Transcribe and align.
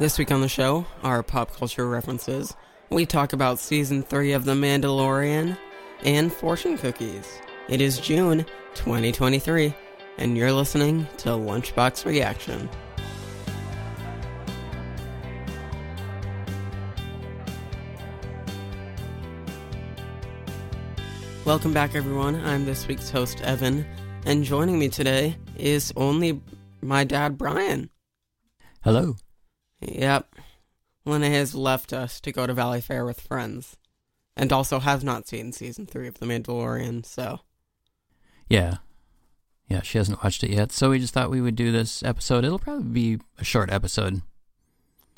This 0.00 0.18
week 0.18 0.32
on 0.32 0.40
the 0.40 0.48
show, 0.48 0.86
our 1.02 1.22
pop 1.22 1.54
culture 1.54 1.86
references. 1.86 2.56
We 2.88 3.04
talk 3.04 3.34
about 3.34 3.58
season 3.58 4.02
3 4.02 4.32
of 4.32 4.46
The 4.46 4.54
Mandalorian 4.54 5.58
and 6.02 6.32
fortune 6.32 6.78
cookies. 6.78 7.30
It 7.68 7.82
is 7.82 8.00
June 8.00 8.46
2023, 8.76 9.74
and 10.16 10.38
you're 10.38 10.52
listening 10.52 11.06
to 11.18 11.28
Lunchbox 11.28 12.06
Reaction. 12.06 12.70
Welcome 21.44 21.74
back, 21.74 21.94
everyone. 21.94 22.36
I'm 22.36 22.64
this 22.64 22.88
week's 22.88 23.10
host, 23.10 23.42
Evan, 23.42 23.84
and 24.24 24.44
joining 24.44 24.78
me 24.78 24.88
today 24.88 25.36
is 25.58 25.92
only 25.94 26.40
my 26.80 27.04
dad, 27.04 27.36
Brian. 27.36 27.90
Hello. 28.82 29.16
Yep. 29.80 30.34
Lena 31.04 31.28
has 31.30 31.54
left 31.54 31.92
us 31.92 32.20
to 32.20 32.32
go 32.32 32.46
to 32.46 32.54
Valleyfair 32.54 33.04
with 33.06 33.20
friends. 33.20 33.76
And 34.36 34.52
also 34.52 34.78
has 34.78 35.02
not 35.04 35.26
seen 35.28 35.52
season 35.52 35.86
three 35.86 36.06
of 36.06 36.18
The 36.18 36.26
Mandalorian, 36.26 37.04
so. 37.04 37.40
Yeah. 38.48 38.76
Yeah, 39.68 39.82
she 39.82 39.98
hasn't 39.98 40.22
watched 40.22 40.42
it 40.44 40.50
yet, 40.50 40.72
so 40.72 40.90
we 40.90 40.98
just 40.98 41.12
thought 41.14 41.30
we 41.30 41.40
would 41.40 41.56
do 41.56 41.70
this 41.72 42.02
episode. 42.02 42.44
It'll 42.44 42.58
probably 42.58 42.84
be 43.16 43.22
a 43.38 43.44
short 43.44 43.70
episode 43.70 44.22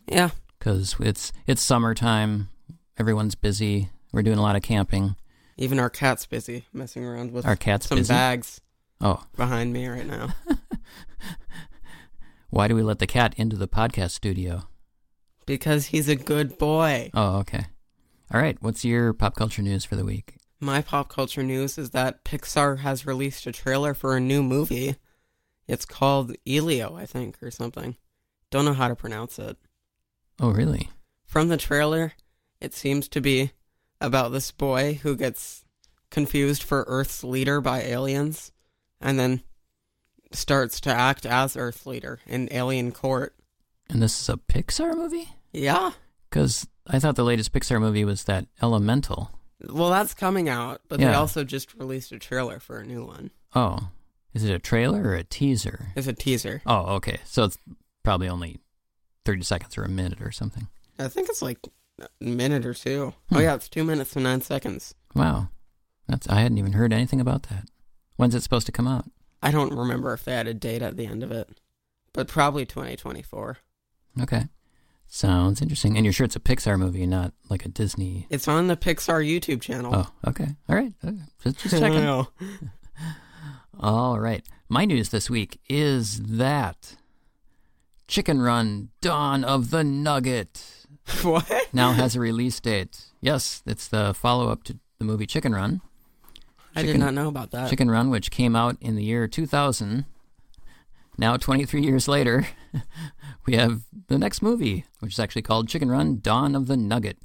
Yeah. 0.09 0.31
because 0.59 0.97
it's 1.00 1.32
it's 1.47 1.62
summertime. 1.62 2.48
Everyone's 2.98 3.34
busy. 3.34 3.91
We're 4.12 4.22
doing 4.22 4.38
a 4.38 4.42
lot 4.42 4.56
of 4.56 4.62
camping. 4.62 5.16
Even 5.56 5.78
our 5.78 5.88
cat's 5.91 6.26
busy 6.26 6.66
messing 6.72 7.04
around 7.04 7.32
with 7.32 7.47
Our 7.47 7.56
cat's 7.56 7.86
some 7.88 7.98
busy? 7.98 8.12
bags 8.12 8.60
Oh, 9.00 9.22
behind 9.36 9.72
me 9.72 9.86
right 9.88 10.06
now. 10.06 10.34
why 12.52 12.68
do 12.68 12.74
we 12.74 12.82
let 12.82 12.98
the 12.98 13.06
cat 13.06 13.34
into 13.38 13.56
the 13.56 13.66
podcast 13.66 14.10
studio? 14.10 14.68
because 15.46 15.86
he's 15.86 16.08
a 16.08 16.16
good 16.16 16.58
boy. 16.58 17.10
Oh, 17.14 17.38
okay. 17.38 17.66
All 18.32 18.40
right. 18.40 18.56
What's 18.60 18.84
your 18.84 19.12
pop 19.12 19.34
culture 19.34 19.62
news 19.62 19.84
for 19.84 19.96
the 19.96 20.04
week? 20.04 20.36
My 20.60 20.80
pop 20.82 21.08
culture 21.08 21.42
news 21.42 21.78
is 21.78 21.91
that 21.91 22.24
Pixar 22.24 22.78
has 22.78 23.06
released 23.06 23.46
a 23.46 23.52
trailer 23.52 23.94
for 23.94 24.16
a 24.16 24.20
new 24.20 24.42
movie. 24.42 24.96
It's 25.66 25.84
called 25.84 26.36
Elio, 26.46 26.94
I 26.94 27.06
think, 27.06 27.42
or 27.42 27.50
something. 27.50 27.96
Don't 28.50 28.64
know 28.64 28.72
how 28.72 28.88
to 28.88 28.94
pronounce 28.94 29.38
it. 29.38 29.56
Oh, 30.41 30.50
really? 30.50 30.91
From 31.24 31.48
the 31.48 31.56
trailer, 31.56 32.12
it 32.60 32.74
seems 32.74 33.08
to 33.08 33.20
be 33.20 33.52
about 34.00 34.30
this 34.32 34.50
boy 34.52 35.00
who 35.02 35.16
gets 35.16 35.64
confused 36.10 36.62
for 36.62 36.84
Earth's 36.86 37.24
leader 37.24 37.60
by 37.60 37.82
aliens 37.82 38.52
and 39.00 39.18
then 39.18 39.42
starts 40.34 40.81
to 40.82 40.91
act 40.91 41.26
as 41.26 41.56
Earth 41.56 41.87
leader 41.87 42.20
in 42.26 42.48
alien 42.50 42.93
court. 42.93 43.34
And 43.88 44.03
this 44.03 44.20
is 44.20 44.28
a 44.28 44.37
Pixar 44.37 44.97
movie? 44.97 45.28
Yeah. 45.53 45.93
Because 46.31 46.66
I 46.87 46.98
thought 46.98 47.16
the 47.16 47.25
latest 47.25 47.53
Pixar 47.53 47.81
movie 47.81 48.04
was 48.04 48.25
that 48.25 48.47
Elemental. 48.62 49.31
Well, 49.69 49.91
that's 49.91 50.15
coming 50.15 50.48
out, 50.48 50.81
but 50.88 50.98
they 50.98 51.12
also 51.12 51.44
just 51.44 51.75
released 51.75 52.10
a 52.10 52.19
trailer 52.19 52.59
for 52.59 52.78
a 52.78 52.84
new 52.84 53.04
one. 53.04 53.31
Oh, 53.54 53.91
is 54.34 54.44
it 54.44 54.53
a 54.53 54.59
trailer 54.59 55.03
or 55.03 55.15
a 55.15 55.25
teaser? 55.25 55.88
It's 55.94 56.06
a 56.06 56.12
teaser. 56.12 56.62
Oh, 56.66 56.94
okay. 56.97 57.19
So 57.25 57.44
it's 57.44 57.59
probably 58.03 58.28
only 58.28 58.59
30 59.25 59.42
seconds 59.42 59.78
or 59.78 59.84
a 59.84 59.88
minute 59.88 60.21
or 60.21 60.32
something. 60.32 60.69
I 60.98 61.09
think 61.09 61.28
it's 61.28 61.42
like 61.42 61.59
a 62.00 62.09
minute 62.21 62.66
or 62.66 62.75
two. 62.75 63.15
Hmm. 63.28 63.37
Oh, 63.37 63.41
yeah, 63.41 63.54
it's 63.54 63.69
two 63.69 63.84
minutes 63.84 64.15
and 64.16 64.25
nine 64.25 64.41
seconds. 64.41 64.94
Wow. 65.15 65.48
That's 66.09 66.28
I 66.28 66.41
hadn't 66.41 66.59
even 66.59 66.72
heard 66.72 66.92
anything 66.92 67.21
about 67.21 67.44
that. 67.44 67.69
When's 68.16 68.34
it 68.34 68.42
supposed 68.42 68.66
to 68.66 68.72
come 68.72 68.88
out? 68.88 69.04
I 69.42 69.50
don't 69.50 69.75
remember 69.75 70.12
if 70.12 70.25
they 70.25 70.32
had 70.32 70.47
a 70.47 70.54
date 70.54 70.82
at 70.82 70.97
the 70.97 71.06
end 71.06 71.22
of 71.22 71.32
it, 71.32 71.48
but 72.12 72.28
probably 72.28 72.64
2024. 72.64 73.58
Okay. 74.20 74.48
Sounds 75.06 75.60
interesting. 75.60 75.97
And 75.97 76.06
you're 76.06 76.12
sure 76.12 76.25
it's 76.25 76.36
a 76.36 76.41
Pixar 76.41 76.78
movie, 76.78 77.06
not 77.06 77.34
like 77.50 77.66
a 77.66 77.69
Disney. 77.69 78.26
It's 78.30 78.48
on 78.48 78.69
the 78.69 78.76
Pixar 78.76 79.22
YouTube 79.26 79.60
channel. 79.60 79.92
Oh, 79.94 80.10
okay. 80.28 80.48
All 80.69 80.76
right. 80.76 80.92
Okay. 81.04 81.19
Just, 81.42 81.58
just 81.58 81.78
checking. 81.78 82.26
All 83.80 84.19
right. 84.19 84.47
My 84.69 84.84
news 84.84 85.10
this 85.10 85.28
week 85.28 85.60
is 85.69 86.22
that 86.22 86.97
Chicken 88.09 88.41
Run 88.41 88.91
Dawn 89.00 89.44
of 89.44 89.70
the 89.70 89.84
Nugget 89.84 90.86
what? 91.22 91.50
now 91.72 91.92
has 91.92 92.16
a 92.16 92.20
release 92.20 92.60
date. 92.60 93.06
Yes, 93.20 93.62
it's 93.66 93.88
the 93.88 94.14
follow 94.14 94.48
up 94.48 94.64
to 94.64 94.78
the 94.98 95.04
movie 95.04 95.26
Chicken 95.26 95.54
Run. 95.54 95.80
I 96.75 96.83
did 96.83 96.88
Chicken- 96.88 97.00
not 97.00 97.15
know 97.15 97.28
about 97.28 97.50
that. 97.50 97.71
Chicken 97.71 97.91
Run, 97.91 98.10
which 98.10 98.31
came 98.31 98.56
out 98.56 98.77
in 98.81 98.94
the 98.97 99.05
year 99.05 99.28
2000. 99.28 100.05
Now, 101.19 101.37
23 101.37 101.83
years 101.83 102.09
later, 102.09 102.47
we 103.47 103.56
have 103.56 103.83
the 104.09 104.19
next 104.19 104.41
movie, 104.43 104.87
which 105.00 105.12
is 105.12 105.19
actually 105.19 105.43
called 105.43 105.69
Chicken 105.69 105.91
Run 105.91 106.21
Dawn 106.21 106.55
of 106.55 106.66
the 106.66 106.77
Nugget. 106.77 107.19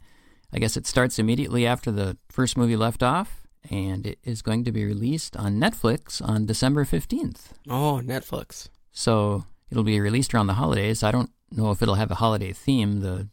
I 0.52 0.60
guess 0.60 0.76
it 0.78 0.86
starts 0.86 1.20
immediately 1.20 1.66
after 1.66 1.92
the 1.92 2.18
first 2.30 2.58
movie 2.58 2.76
left 2.76 3.02
off, 3.02 3.48
and 3.70 4.06
it 4.06 4.20
is 4.24 4.42
going 4.42 4.64
to 4.66 4.72
be 4.72 4.84
released 4.86 5.36
on 5.38 5.60
Netflix 5.60 6.22
on 6.26 6.46
December 6.46 6.86
15th. 6.86 7.52
Oh, 7.70 8.02
Netflix. 8.04 8.70
So 8.92 9.46
it'll 9.72 9.84
be 9.84 10.00
released 10.00 10.34
around 10.34 10.48
the 10.48 10.54
holidays. 10.54 11.04
I 11.04 11.12
don't 11.12 11.32
know 11.52 11.72
if 11.72 11.82
it'll 11.82 11.96
have 11.96 12.12
a 12.12 12.16
holiday 12.16 12.52
theme. 12.54 13.00
The 13.02 13.30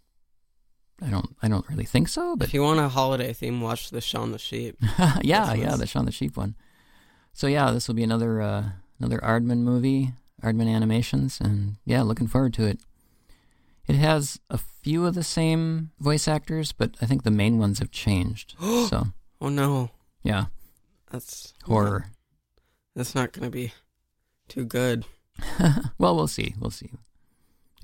I 1.05 1.11
don't 1.11 1.37
I 1.43 1.49
don't 1.49 1.69
really 1.69 1.85
think 1.85 2.09
so, 2.09 2.37
but 2.37 2.49
If 2.49 2.55
you 2.55 2.63
want 2.63 2.81
a 2.81 2.89
holiday 2.89 3.33
theme, 3.33 3.61
watch 3.61 3.91
the 3.91 4.01
Shaun 4.01 4.33
the 4.33 4.39
Sheep. 4.39 4.77
yeah, 5.23 5.47
That's 5.47 5.59
yeah, 5.59 5.77
the 5.77 5.87
Shaun 5.87 6.07
the 6.07 6.13
Sheep 6.13 6.37
one. 6.37 6.55
So 7.33 7.47
yeah, 7.47 7.71
this 7.71 7.89
will 7.89 7.95
be 7.95 8.03
another 8.03 8.41
uh, 8.41 8.65
another 8.99 9.19
Aardman 9.19 9.59
movie, 9.59 10.13
Aardman 10.43 10.69
Animations, 10.69 11.41
and 11.41 11.77
yeah, 11.85 12.03
looking 12.03 12.27
forward 12.27 12.55
to 12.55 12.67
it. 12.67 12.81
It 13.87 13.97
has 13.97 14.41
a 14.49 14.57
few 14.57 15.05
of 15.05 15.15
the 15.15 15.23
same 15.23 15.91
voice 16.01 16.27
actors, 16.27 16.73
but 16.73 16.95
I 17.03 17.07
think 17.07 17.23
the 17.23 17.31
main 17.31 17.59
ones 17.59 17.81
have 17.81 17.91
changed. 17.91 18.55
so 18.61 19.09
Oh 19.41 19.49
no, 19.49 19.91
yeah, 20.23 20.47
that's 21.11 21.53
horror. 21.65 22.07
That's 22.97 23.15
not 23.15 23.33
going 23.33 23.45
to 23.45 23.51
be 23.51 23.73
too 24.49 24.65
good. 24.65 25.05
well, 25.99 26.15
we'll 26.15 26.29
see. 26.29 26.55
We'll 26.59 26.71
see. 26.71 26.93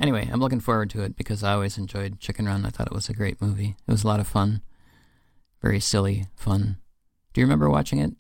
Anyway, 0.00 0.29
I'm 0.32 0.41
looking 0.41 0.61
forward 0.61 0.88
to 0.91 1.02
it 1.02 1.14
because 1.17 1.44
I 1.44 1.52
always 1.52 1.76
enjoyed 1.76 2.20
Chicken 2.20 2.47
Run. 2.47 2.64
I 2.64 2.70
thought 2.70 2.87
it 2.87 2.93
was 2.94 3.08
a 3.08 3.14
great 3.14 3.41
movie. 3.41 3.76
It 3.87 3.91
was 3.93 4.02
a 4.02 4.06
lot 4.06 4.19
of 4.20 4.26
fun. 4.26 4.62
Very 5.61 5.79
silly 5.81 6.26
fun. 6.37 6.79
Do 7.35 7.41
you 7.41 7.47
remember 7.47 7.69
watching 7.69 7.99
it? 7.99 8.12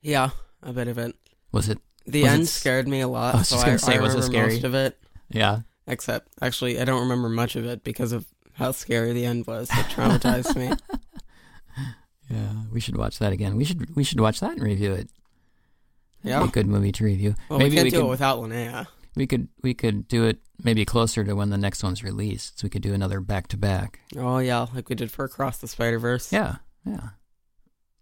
Yeah, 0.00 0.30
a 0.62 0.72
bit 0.72 0.88
of 0.88 0.96
it. 0.98 1.14
Was 1.52 1.68
it? 1.68 1.78
The 2.06 2.22
Was 2.22 2.32
end 2.32 2.42
s- 2.44 2.50
scared 2.50 2.88
me 2.88 3.00
a 3.00 3.08
lot. 3.08 3.34
I 3.34 3.38
was 3.38 3.48
so 3.48 3.56
just 3.56 3.64
gonna 3.66 3.74
I, 3.74 3.76
say, 3.76 3.98
I 3.98 4.00
was 4.00 4.14
it 4.14 4.22
scary? 4.22 4.54
most 4.54 4.64
of 4.64 4.74
it. 4.74 4.98
Yeah. 5.30 5.60
Except, 5.86 6.28
actually, 6.40 6.80
I 6.80 6.84
don't 6.84 7.02
remember 7.02 7.28
much 7.28 7.54
of 7.54 7.66
it 7.66 7.84
because 7.84 8.12
of 8.12 8.26
how 8.54 8.72
scary 8.72 9.12
the 9.12 9.26
end 9.26 9.46
was. 9.46 9.68
It 9.70 9.86
traumatized 9.86 10.56
me. 10.56 10.72
Yeah, 12.30 12.52
we 12.72 12.80
should 12.80 12.96
watch 12.96 13.18
that 13.18 13.32
again. 13.32 13.56
We 13.56 13.64
should 13.64 13.94
we 13.94 14.04
should 14.04 14.18
watch 14.20 14.40
that 14.40 14.52
and 14.52 14.62
review 14.62 14.92
it. 14.94 15.10
Yeah. 16.22 16.42
a 16.44 16.48
good 16.48 16.66
movie 16.66 16.92
to 16.92 17.04
review. 17.04 17.34
Well, 17.50 17.58
maybe 17.58 17.70
we 17.72 17.76
can't 17.76 17.84
we 17.84 17.90
do 17.90 17.96
could 17.98 18.06
it 18.06 18.08
without 18.10 18.38
Linnea 18.38 18.86
we 19.14 19.26
could 19.26 19.48
we 19.62 19.74
could 19.74 20.08
do 20.08 20.24
it 20.24 20.38
maybe 20.62 20.84
closer 20.84 21.24
to 21.24 21.34
when 21.34 21.50
the 21.50 21.58
next 21.58 21.82
one's 21.82 22.02
released. 22.02 22.60
So 22.60 22.64
we 22.64 22.70
could 22.70 22.82
do 22.82 22.94
another 22.94 23.20
back 23.20 23.48
to 23.48 23.56
back. 23.56 24.00
Oh 24.16 24.38
yeah, 24.38 24.66
like 24.74 24.88
we 24.88 24.94
did 24.94 25.10
for 25.10 25.24
Across 25.24 25.58
the 25.58 25.68
Spider 25.68 25.98
Verse. 25.98 26.32
Yeah, 26.32 26.56
yeah. 26.84 27.10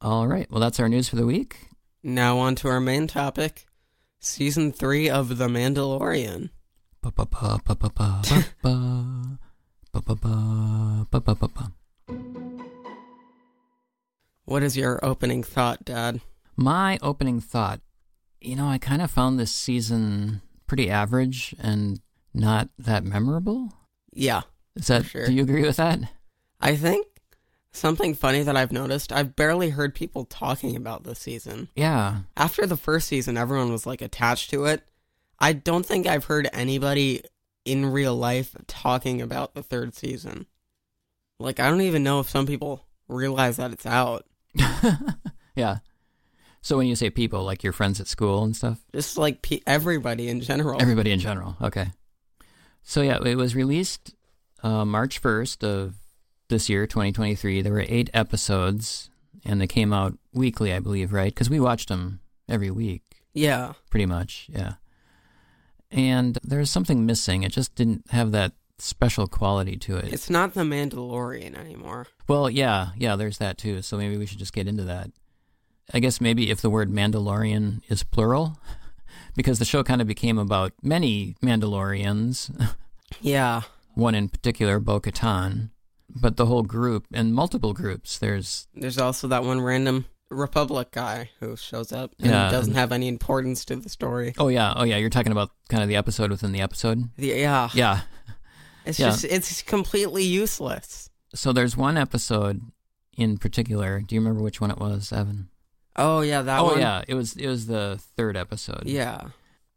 All 0.01 0.27
right. 0.27 0.51
Well, 0.51 0.61
that's 0.61 0.81
our 0.81 0.89
news 0.89 1.09
for 1.09 1.17
the 1.17 1.27
week. 1.27 1.69
Now 2.03 2.39
on 2.39 2.55
to 2.57 2.69
our 2.69 2.81
main 2.81 3.07
topic, 3.07 3.67
season 4.19 4.73
three 4.73 5.11
of 5.11 5.37
The 5.37 5.49
Mandalorian. 5.49 6.51
What 14.45 14.63
is 14.63 14.77
your 14.77 15.05
opening 15.05 15.43
thought, 15.43 15.85
Dad? 15.85 16.21
My 16.57 16.99
opening 17.03 17.41
thought, 17.41 17.81
you 18.41 18.57
know, 18.57 18.67
I 18.69 18.79
kind 18.79 19.03
of 19.03 19.11
found 19.11 19.39
this 19.39 19.53
season 19.53 20.43
pretty 20.71 20.89
average 20.89 21.53
and 21.59 22.01
not 22.33 22.69
that 22.79 23.03
memorable. 23.03 23.73
Yeah, 24.13 24.43
Is 24.77 24.87
that? 24.87 25.05
sure. 25.05 25.27
Do 25.27 25.33
you 25.33 25.43
agree 25.43 25.63
with 25.63 25.79
that? 25.79 25.99
I 26.61 26.77
think 26.77 27.09
something 27.73 28.15
funny 28.15 28.45
that 28.45 28.57
I've 28.57 28.71
noticed. 28.71 29.11
I've 29.11 29.35
barely 29.35 29.71
heard 29.71 29.97
people 29.97 30.25
talking 30.27 30.77
about 30.77 31.03
this 31.03 31.19
season. 31.19 31.71
Yeah. 31.75 32.21
After 32.37 32.67
the 32.67 32.77
first 32.77 33.09
season, 33.09 33.37
everyone 33.37 33.73
was 33.73 33.85
like 33.85 34.01
attached 34.01 34.51
to 34.51 34.67
it. 34.67 34.85
I 35.41 35.55
don't 35.55 35.85
think 35.85 36.07
I've 36.07 36.27
heard 36.27 36.49
anybody 36.53 37.25
in 37.65 37.87
real 37.87 38.15
life 38.15 38.55
talking 38.69 39.21
about 39.21 39.55
the 39.55 39.65
third 39.65 39.97
season. 39.97 40.47
Like, 41.41 41.59
I 41.59 41.69
don't 41.69 41.81
even 41.81 42.05
know 42.05 42.21
if 42.21 42.31
some 42.31 42.47
people 42.47 42.87
realize 43.09 43.57
that 43.57 43.73
it's 43.73 43.87
out. 43.87 44.25
yeah. 45.57 45.79
So 46.63 46.77
when 46.77 46.87
you 46.87 46.95
say 46.97 47.09
people, 47.11 47.43
like 47.45 47.63
your 47.63 47.73
friends 47.73 48.01
at 48.01 48.07
school 48.07 48.45
and 48.45 48.55
stuff, 48.55 48.79
Just 48.95 49.17
like 49.17 49.41
pe- 49.43 49.61
everybody 49.67 50.29
in 50.29 50.41
general. 50.41 50.81
everybody 50.81 51.11
in 51.11 51.19
general. 51.21 51.57
Okay. 51.63 51.89
So 52.83 53.01
yeah, 53.03 53.19
it 53.25 53.37
was 53.37 53.55
released 53.55 54.15
uh, 54.63 54.85
March 54.85 55.19
first 55.19 55.65
of 55.65 55.95
this 56.49 56.69
year, 56.69 56.87
2023. 56.87 57.63
There 57.63 57.73
were 57.73 57.85
eight 57.89 58.11
episodes, 58.13 59.09
and 59.45 59.61
they 59.61 59.67
came 59.67 59.93
out 59.93 60.19
weekly, 60.35 60.73
I 60.73 60.81
believe, 60.81 61.13
right? 61.13 61.33
Because 61.33 61.49
we 61.49 61.61
watched 61.61 61.89
them 61.89 62.21
every 62.49 62.71
week. 62.71 63.03
yeah. 63.33 63.73
pretty 63.91 64.07
much, 64.07 64.47
yeah. 64.51 64.75
And 65.91 66.39
there's 66.45 66.71
something 66.71 67.05
missing. 67.07 67.43
It 67.43 67.53
just 67.53 67.75
didn't 67.75 68.05
have 68.11 68.33
that 68.33 68.53
special 68.79 69.27
quality 69.27 69.77
to 69.77 69.97
it. 69.97 70.13
It's 70.13 70.31
not 70.31 70.55
the 70.55 70.63
Mandalorian 70.63 71.57
anymore. 71.59 72.07
well, 72.29 72.49
yeah, 72.49 72.91
yeah, 72.97 73.17
there's 73.17 73.39
that 73.39 73.59
too. 73.59 73.83
So 73.83 73.97
maybe 73.97 74.17
we 74.17 74.27
should 74.27 74.39
just 74.39 74.53
get 74.53 74.69
into 74.69 74.85
that. 74.85 75.11
I 75.93 75.99
guess 76.01 76.21
maybe 76.21 76.51
if 76.51 76.61
the 76.61 76.71
word 76.71 76.91
Mandalorian 76.91 77.83
is 77.89 78.03
plural, 78.03 78.59
because 79.37 79.59
the 79.59 79.65
show 79.65 79.83
kind 79.83 80.01
of 80.01 80.07
became 80.07 80.39
about 80.39 80.73
many 80.83 81.35
Mandalorians, 81.43 82.51
Yeah. 83.21 83.63
one 83.95 84.15
in 84.15 84.29
particular, 84.29 84.79
Bo-Katan, 84.79 85.71
but 86.09 86.37
the 86.37 86.47
whole 86.47 86.63
group 86.63 87.07
and 87.13 87.35
multiple 87.35 87.73
groups. 87.73 88.19
There's, 88.19 88.67
There's 88.75 88.99
also 88.99 89.27
that 89.29 89.45
one 89.45 89.61
random 89.61 90.07
Republic 90.31 90.93
guy 90.93 91.31
who 91.41 91.57
shows 91.57 91.91
up 91.93 92.13
and 92.21 92.31
Yeah. 92.31 92.51
doesn't 92.51 92.75
have 92.75 92.93
any 92.93 93.09
importance 93.09 93.65
to 93.67 93.77
the 93.77 93.89
story. 93.89 94.33
oh 94.39 94.47
yeah, 94.49 94.73
oh 94.77 94.85
yeah, 94.85 94.97
you're 94.97 95.11
talking 95.11 95.33
about 95.33 95.51
kind 95.69 95.83
of 95.83 95.89
the 95.89 95.97
episode 95.97 96.31
within 96.31 96.53
the 96.53 96.61
episode? 96.61 97.09
The, 97.17 97.27
yeah. 97.29 97.69
Yeah. 97.75 98.03
It's 98.87 98.99
Yeah. 98.99 99.11
just, 99.11 99.25
it's 99.25 99.63
completely 99.63 100.23
useless. 100.25 101.11
So 101.35 101.53
there's 101.53 101.77
one 101.77 101.97
episode 101.97 102.61
in 103.17 103.39
particular. 103.39 104.01
Do 104.01 104.15
you 104.15 104.21
remember 104.21 104.43
which 104.43 104.61
one 104.61 104.71
it 104.71 104.79
was, 104.79 105.13
Evan? 105.13 105.49
Oh, 105.97 106.21
yeah, 106.21 106.43
that 106.43 106.61
oh 106.61 106.65
one. 106.65 106.79
yeah, 106.79 107.03
it 107.09 107.15
was 107.15 107.37
it 107.37 107.47
was 107.49 107.67
the 107.67 108.01
third 108.17 108.37
episode. 108.37 108.85
Yeah. 108.87 109.29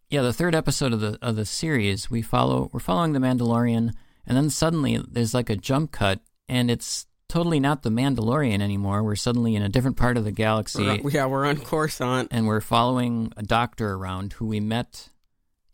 yeah, 0.10 0.22
the 0.22 0.34
third 0.34 0.56
episode 0.56 0.94
of 0.94 1.00
the 1.00 1.18
of 1.22 1.36
the 1.36 1.46
series. 1.46 2.10
We 2.10 2.22
follow 2.22 2.70
we're 2.72 2.80
following 2.80 3.14
the 3.14 3.20
Mandalorian, 3.20 3.92
and 4.26 4.38
then 4.38 4.50
suddenly 4.50 4.98
there's 5.10 5.34
like 5.34 5.50
a 5.50 5.56
jump 5.56 5.92
cut, 5.92 6.20
and 6.48 6.70
it's 6.70 7.08
totally 7.30 7.60
not 7.60 7.82
the 7.82 7.90
Mandalorian 7.90 8.62
anymore. 8.62 9.02
We're 9.04 9.16
suddenly 9.16 9.56
in 9.56 9.64
a 9.64 9.70
different 9.70 9.98
part 9.98 10.18
of 10.18 10.24
the 10.24 10.32
galaxy, 10.32 11.02
We're, 11.02 11.10
yeah, 11.10 11.26
we're 11.26 11.46
on 11.46 11.58
Coruscant. 11.58 12.28
and 12.32 12.46
we're 12.46 12.62
following 12.62 13.34
a 13.36 13.42
doctor 13.44 13.94
around 13.94 14.34
who 14.34 14.46
we 14.46 14.60
met 14.60 15.10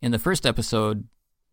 in 0.01 0.11
the 0.11 0.19
first 0.19 0.45
episode. 0.45 1.07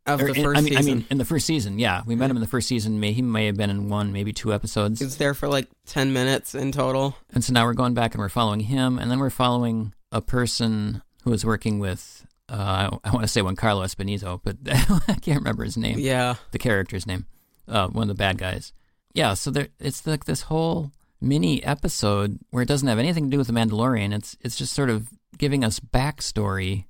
Of 0.07 0.21
or 0.21 0.33
the 0.33 0.35
in- 0.39 0.45
first 0.45 0.59
I 0.59 0.61
mean, 0.63 0.73
season. 0.77 0.93
I 0.93 0.95
mean, 0.95 1.07
in 1.11 1.19
the 1.19 1.25
first 1.25 1.47
season, 1.47 1.79
yeah, 1.79 2.03
we 2.07 2.15
met 2.15 2.31
him 2.31 2.37
in 2.37 2.41
the 2.41 2.47
first 2.49 2.69
season. 2.69 3.01
May 3.01 3.13
he 3.13 3.23
may 3.23 3.47
have 3.47 3.57
been 3.57 3.71
in 3.71 3.89
one, 3.89 4.13
maybe 4.13 4.33
two 4.33 4.53
episodes. 4.53 5.01
He 5.01 5.05
was 5.05 5.17
there 5.17 5.35
for 5.35 5.49
like 5.49 5.69
10 5.87 6.13
minutes 6.13 6.55
in 6.55 6.71
total. 6.73 7.17
And 7.33 7.43
so 7.45 7.53
now 7.53 7.65
we're 7.65 7.75
going 7.75 7.95
back 7.95 8.15
and 8.15 8.21
we're 8.21 8.29
following 8.29 8.61
him, 8.61 8.99
and 8.99 9.11
then 9.11 9.19
we're 9.19 9.31
following 9.31 9.93
a 10.13 10.21
person 10.21 11.03
who 11.25 11.33
is 11.33 11.45
working 11.45 11.81
with, 11.81 12.25
uh, 12.49 12.91
I, 13.05 13.09
I 13.09 13.11
want 13.13 13.23
to 13.25 13.29
say 13.29 13.43
one 13.43 13.57
Carlos 13.57 13.95
Benito, 13.97 14.41
but 14.45 14.57
I 14.67 15.15
can't 15.21 15.39
remember 15.41 15.65
his 15.65 15.77
name, 15.77 15.99
Yeah. 15.99 16.37
the 16.53 16.59
character's 16.59 17.07
name, 17.07 17.27
uh, 17.67 17.89
one 17.89 18.03
of 18.03 18.09
the 18.09 18.15
bad 18.15 18.39
guys. 18.39 18.73
Yeah, 19.13 19.35
so 19.35 19.51
there, 19.51 19.69
it's 19.81 20.07
like 20.07 20.27
this 20.27 20.43
whole 20.43 20.93
mini 21.21 21.65
episode 21.65 22.39
where 22.51 22.63
it 22.63 22.69
doesn't 22.69 22.87
have 22.87 22.99
anything 23.01 23.25
to 23.25 23.31
do 23.31 23.39
with 23.39 23.47
the 23.49 23.53
Mandalorian. 23.55 24.15
It's 24.15 24.37
it's 24.43 24.55
just 24.57 24.75
sort 24.75 24.91
of 24.91 25.09
giving 25.39 25.65
us 25.65 25.81
backstory 25.81 26.85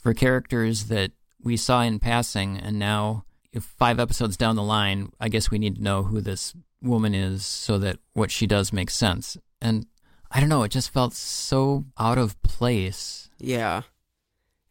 for 0.00 0.12
characters 0.12 0.86
that 0.86 1.12
we 1.44 1.56
saw 1.56 1.82
in 1.82 1.98
passing, 2.00 2.56
and 2.58 2.78
now 2.78 3.24
if 3.52 3.62
five 3.62 4.00
episodes 4.00 4.36
down 4.36 4.56
the 4.56 4.62
line, 4.62 5.10
I 5.20 5.28
guess 5.28 5.50
we 5.50 5.58
need 5.58 5.76
to 5.76 5.82
know 5.82 6.02
who 6.02 6.20
this 6.20 6.54
woman 6.82 7.14
is 7.14 7.46
so 7.46 7.78
that 7.78 7.98
what 8.12 8.30
she 8.30 8.46
does 8.46 8.72
makes 8.72 8.94
sense. 8.94 9.36
And 9.62 9.86
I 10.30 10.40
don't 10.40 10.48
know, 10.48 10.64
it 10.64 10.70
just 10.72 10.90
felt 10.90 11.12
so 11.12 11.84
out 11.98 12.18
of 12.18 12.40
place. 12.42 13.28
Yeah. 13.38 13.82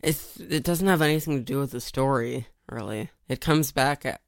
It's 0.02 0.38
it 0.40 0.64
doesn't 0.64 0.88
have 0.88 1.02
anything 1.02 1.38
to 1.38 1.44
do 1.44 1.60
with 1.60 1.72
the 1.72 1.80
story, 1.80 2.48
really. 2.70 3.10
It 3.30 3.40
comes 3.40 3.72
back 3.72 4.06
at 4.06 4.20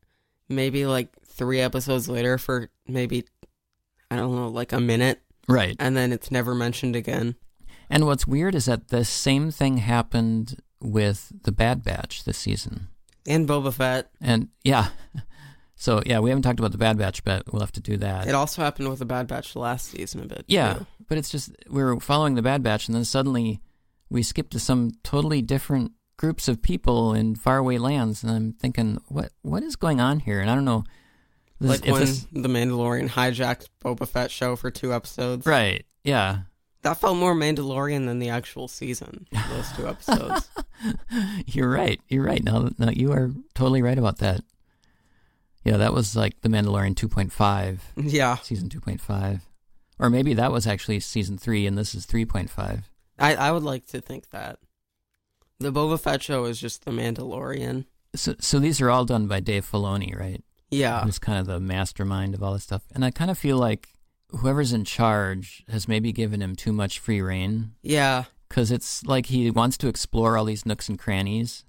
maybe 0.47 0.85
like 0.85 1.09
3 1.25 1.59
episodes 1.59 2.07
later 2.07 2.37
for 2.37 2.69
maybe 2.87 3.25
I 4.09 4.15
don't 4.15 4.35
know, 4.35 4.47
like 4.47 4.71
a 4.71 4.79
minute 4.79 5.21
Right. 5.47 5.75
and 5.79 5.97
then 5.97 6.13
it's 6.13 6.31
never 6.31 6.55
mentioned 6.55 6.95
again. 6.95 7.35
And 7.89 8.05
what's 8.05 8.25
weird 8.25 8.55
is 8.55 8.65
that 8.65 8.87
the 8.87 9.03
same 9.03 9.51
thing 9.51 9.77
happened 9.77 10.61
with 10.85 11.31
the 11.43 11.51
Bad 11.51 11.83
Batch 11.83 12.23
this 12.23 12.37
season. 12.37 12.87
And 13.27 13.47
Boba 13.47 13.73
Fett. 13.73 14.09
And 14.21 14.49
yeah. 14.63 14.89
So 15.77 16.01
yeah, 16.05 16.19
we 16.19 16.29
haven't 16.29 16.43
talked 16.43 16.59
about 16.59 16.71
the 16.71 16.77
Bad 16.77 16.97
Batch, 16.97 17.21
but 17.25 17.51
we'll 17.51 17.59
have 17.59 17.73
to 17.73 17.81
do 17.81 17.97
that. 17.97 18.27
It 18.27 18.33
also 18.33 18.61
happened 18.61 18.89
with 18.89 18.99
the 18.99 19.05
Bad 19.05 19.27
Batch 19.27 19.57
last 19.57 19.89
season 19.91 20.21
a 20.21 20.25
bit. 20.25 20.45
Yeah, 20.47 20.75
too. 20.75 20.85
but 21.09 21.17
it's 21.17 21.29
just 21.29 21.51
we're 21.69 21.99
following 21.99 22.35
the 22.35 22.41
Bad 22.41 22.63
Batch, 22.63 22.87
and 22.87 22.95
then 22.95 23.03
suddenly 23.03 23.59
we 24.09 24.23
skip 24.23 24.49
to 24.51 24.59
some 24.59 24.91
totally 25.03 25.41
different 25.41 25.91
groups 26.15 26.47
of 26.47 26.61
people 26.61 27.13
in 27.13 27.35
faraway 27.35 27.77
lands, 27.77 28.23
and 28.23 28.31
I'm 28.31 28.53
thinking, 28.53 29.01
what 29.09 29.33
what 29.41 29.63
is 29.63 29.75
going 29.75 29.99
on 29.99 30.21
here? 30.21 30.39
And 30.39 30.49
I 30.49 30.55
don't 30.55 30.65
know. 30.65 30.85
This- 31.59 31.81
Like 31.81 31.91
when 31.91 31.99
this- 31.99 32.25
the 32.31 32.47
Mandalorian 32.47 33.09
hijacked 33.09 33.67
Boba 33.83 34.07
Fett 34.07 34.31
show 34.31 34.55
for 34.55 34.71
two 34.71 34.93
episodes. 34.93 35.45
right? 35.45 35.85
Yeah, 36.05 36.39
That 36.85 36.99
felt 36.99 37.17
more 37.17 37.33
Mandalorian 37.33 38.05
than 38.05 38.19
the 38.19 38.29
actual 38.29 38.67
season. 38.67 39.25
Those 39.49 39.71
two 39.71 39.87
episodes. 39.87 40.47
you're 41.47 41.67
right. 41.67 41.99
You're 42.09 42.23
right. 42.23 42.43
No, 42.43 42.69
no, 42.77 42.91
you 42.91 43.11
are 43.11 43.31
totally 43.55 43.81
right 43.81 43.97
about 43.97 44.19
that. 44.19 44.41
Yeah, 45.63 45.77
that 45.77 45.95
was 45.95 46.15
like 46.15 46.39
the 46.41 46.47
Mandalorian 46.47 46.93
2.5, 46.93 47.79
yeah, 47.97 48.35
season 48.35 48.69
2.5, 48.69 49.41
or 49.97 50.11
maybe 50.11 50.35
that 50.35 50.51
was 50.51 50.67
actually 50.67 50.99
season 50.99 51.39
three, 51.39 51.65
and 51.65 51.75
this 51.75 51.95
is 51.95 52.05
3.5. 52.05 52.83
I 53.17 53.35
I 53.35 53.51
would 53.51 53.63
like 53.63 53.87
to 53.87 53.99
think 53.99 54.29
that 54.29 54.59
the 55.59 55.73
Boba 55.73 55.99
Fett 55.99 56.21
show 56.21 56.45
is 56.45 56.61
just 56.61 56.85
the 56.85 56.91
Mandalorian. 56.91 57.85
So, 58.13 58.35
so 58.39 58.59
these 58.59 58.79
are 58.79 58.91
all 58.91 59.05
done 59.05 59.25
by 59.25 59.39
Dave 59.39 59.67
Filoni, 59.67 60.15
right? 60.15 60.43
Yeah, 60.69 61.03
who's 61.03 61.17
kind 61.17 61.39
of 61.39 61.47
the 61.47 61.59
mastermind 61.59 62.35
of 62.35 62.43
all 62.43 62.53
this 62.53 62.63
stuff. 62.63 62.83
And 62.93 63.03
I 63.03 63.09
kind 63.09 63.31
of 63.31 63.39
feel 63.39 63.57
like 63.57 63.94
whoever's 64.37 64.73
in 64.73 64.83
charge 64.83 65.63
has 65.69 65.87
maybe 65.87 66.11
given 66.11 66.41
him 66.41 66.55
too 66.55 66.73
much 66.73 66.99
free 66.99 67.21
reign 67.21 67.71
yeah, 67.81 68.25
because 68.49 68.71
it's 68.71 69.03
like 69.05 69.27
he 69.27 69.49
wants 69.51 69.77
to 69.77 69.87
explore 69.87 70.37
all 70.37 70.45
these 70.45 70.65
nooks 70.65 70.89
and 70.89 70.99
crannies, 70.99 71.65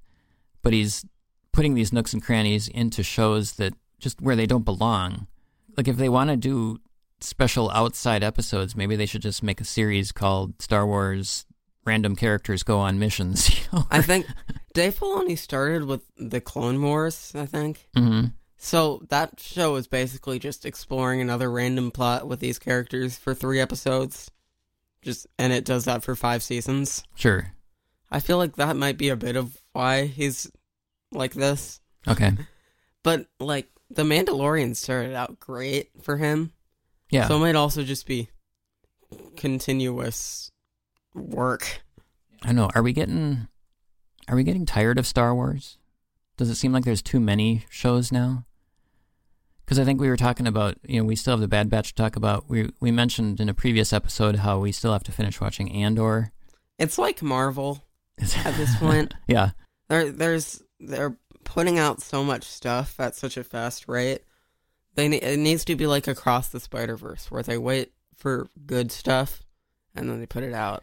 but 0.63 0.73
he's 0.73 1.05
putting 1.53 1.75
these 1.75 1.93
nooks 1.93 2.13
and 2.13 2.23
crannies 2.23 2.69
into 2.69 3.03
shows 3.03 3.53
that 3.55 3.75
just 3.99 4.21
where 4.21 4.37
they 4.37 4.47
don't 4.47 4.65
belong. 4.65 5.27
Like 5.77 5.89
if 5.89 5.97
they 5.97 6.09
want 6.09 6.31
to 6.31 6.37
do 6.37 6.79
special 7.21 7.71
outside 7.71 8.23
episodes, 8.23 8.77
maybe 8.77 8.97
they 8.97 9.07
should 9.07 9.23
just 9.23 9.43
make 9.43 9.61
a 9.61 9.65
series 9.65 10.13
called 10.13 10.61
Star 10.61 10.87
Wars 10.87 11.47
Random 11.85 12.17
Characters 12.17 12.63
Go 12.63 12.79
on 12.79 12.99
Missions. 12.99 13.51
You 13.73 13.79
know? 13.79 13.87
I 13.91 14.01
think 14.03 14.27
Dave 14.75 14.99
Filoni 14.99 15.37
started 15.37 15.87
with 15.87 16.03
the 16.17 16.41
Clone 16.41 16.81
Wars. 16.83 17.33
I 17.35 17.47
think 17.47 17.89
hmm 17.97 18.27
so. 18.57 19.03
That 19.09 19.41
show 19.41 19.77
is 19.77 19.87
basically 19.87 20.39
just 20.39 20.67
exploring 20.67 21.21
another 21.21 21.51
random 21.51 21.91
plot 21.91 22.27
with 22.27 22.41
these 22.41 22.59
characters 22.59 23.17
for 23.17 23.35
three 23.35 23.61
episodes. 23.61 24.31
Just 25.03 25.27
and 25.39 25.53
it 25.53 25.65
does 25.65 25.85
that 25.85 26.03
for 26.03 26.17
five 26.17 26.43
seasons. 26.43 27.05
Sure. 27.15 27.53
I 28.11 28.21
feel 28.21 28.39
like 28.39 28.57
that 28.57 28.77
might 28.77 28.99
be 28.99 29.09
a 29.09 29.17
bit 29.17 29.37
of 29.37 29.57
why 29.73 30.07
he's 30.07 30.51
like 31.13 31.35
this. 31.35 31.81
Okay. 32.09 32.33
But 33.03 33.27
like 33.39 33.69
The 33.91 34.03
Mandalorian 34.03 34.75
started 34.75 35.15
out 35.15 35.39
great 35.39 35.91
for 36.03 36.17
him. 36.17 36.53
Yeah. 37.11 37.29
So 37.29 37.37
it 37.37 37.41
might 37.41 37.57
also 37.57 37.83
just 37.83 38.07
be 38.07 38.29
continuous 39.37 40.51
work. 41.15 41.83
I 42.43 42.53
know. 42.53 42.71
Are 42.75 42.83
we 42.83 42.93
getting 42.93 43.49
are 44.29 44.37
we 44.37 44.45
getting 44.45 44.67
tired 44.67 44.99
of 44.99 45.07
Star 45.07 45.35
Wars? 45.35 45.79
Does 46.37 46.51
it 46.51 46.57
seem 46.57 46.73
like 46.73 46.85
there's 46.85 47.03
too 47.03 47.21
many 47.21 47.65
shows 47.71 48.13
now? 48.13 48.45
Because 49.65 49.79
I 49.79 49.85
think 49.85 50.01
we 50.01 50.09
were 50.09 50.17
talking 50.17 50.47
about, 50.47 50.77
you 50.87 51.01
know, 51.01 51.05
we 51.05 51.17
still 51.17 51.33
have 51.33 51.41
the 51.41 51.49
Bad 51.49 51.69
Batch 51.69 51.89
to 51.89 51.95
talk 51.95 52.15
about. 52.17 52.49
We 52.49 52.71
we 52.81 52.91
mentioned 52.91 53.41
in 53.41 53.49
a 53.49 53.55
previous 53.55 53.93
episode 53.93 54.37
how 54.37 54.59
we 54.59 54.71
still 54.71 54.93
have 54.93 55.03
to 55.05 55.13
finish 55.13 55.41
watching 55.41 55.73
Andor. 55.73 56.33
It's 56.79 56.99
like 56.99 57.23
Marvel 57.23 57.83
at 58.19 58.55
this 58.55 58.77
point. 58.79 59.15
yeah, 59.27 59.51
There, 59.89 60.13
there's 60.13 60.63
they're 60.79 61.17
putting 61.45 61.79
out 61.79 62.01
so 62.03 62.23
much 62.23 62.45
stuff 62.45 63.01
at 63.01 63.17
such 63.17 63.37
a 63.37 63.45
fast 63.45 63.89
rate. 63.89 64.23
They 64.95 65.07
it 65.07 65.39
needs 65.39 65.65
to 65.65 65.75
be 65.75 65.87
like 65.87 66.07
across 66.07 66.49
the 66.49 66.61
Spider 66.61 66.97
Verse, 66.97 67.31
where 67.31 67.43
they 67.43 67.59
wait 67.59 67.93
for 68.15 68.49
good 68.67 68.93
stuff 68.93 69.43
and 69.95 70.09
then 70.09 70.21
they 70.21 70.27
put 70.27 70.45
it 70.45 70.55
out. 70.55 70.83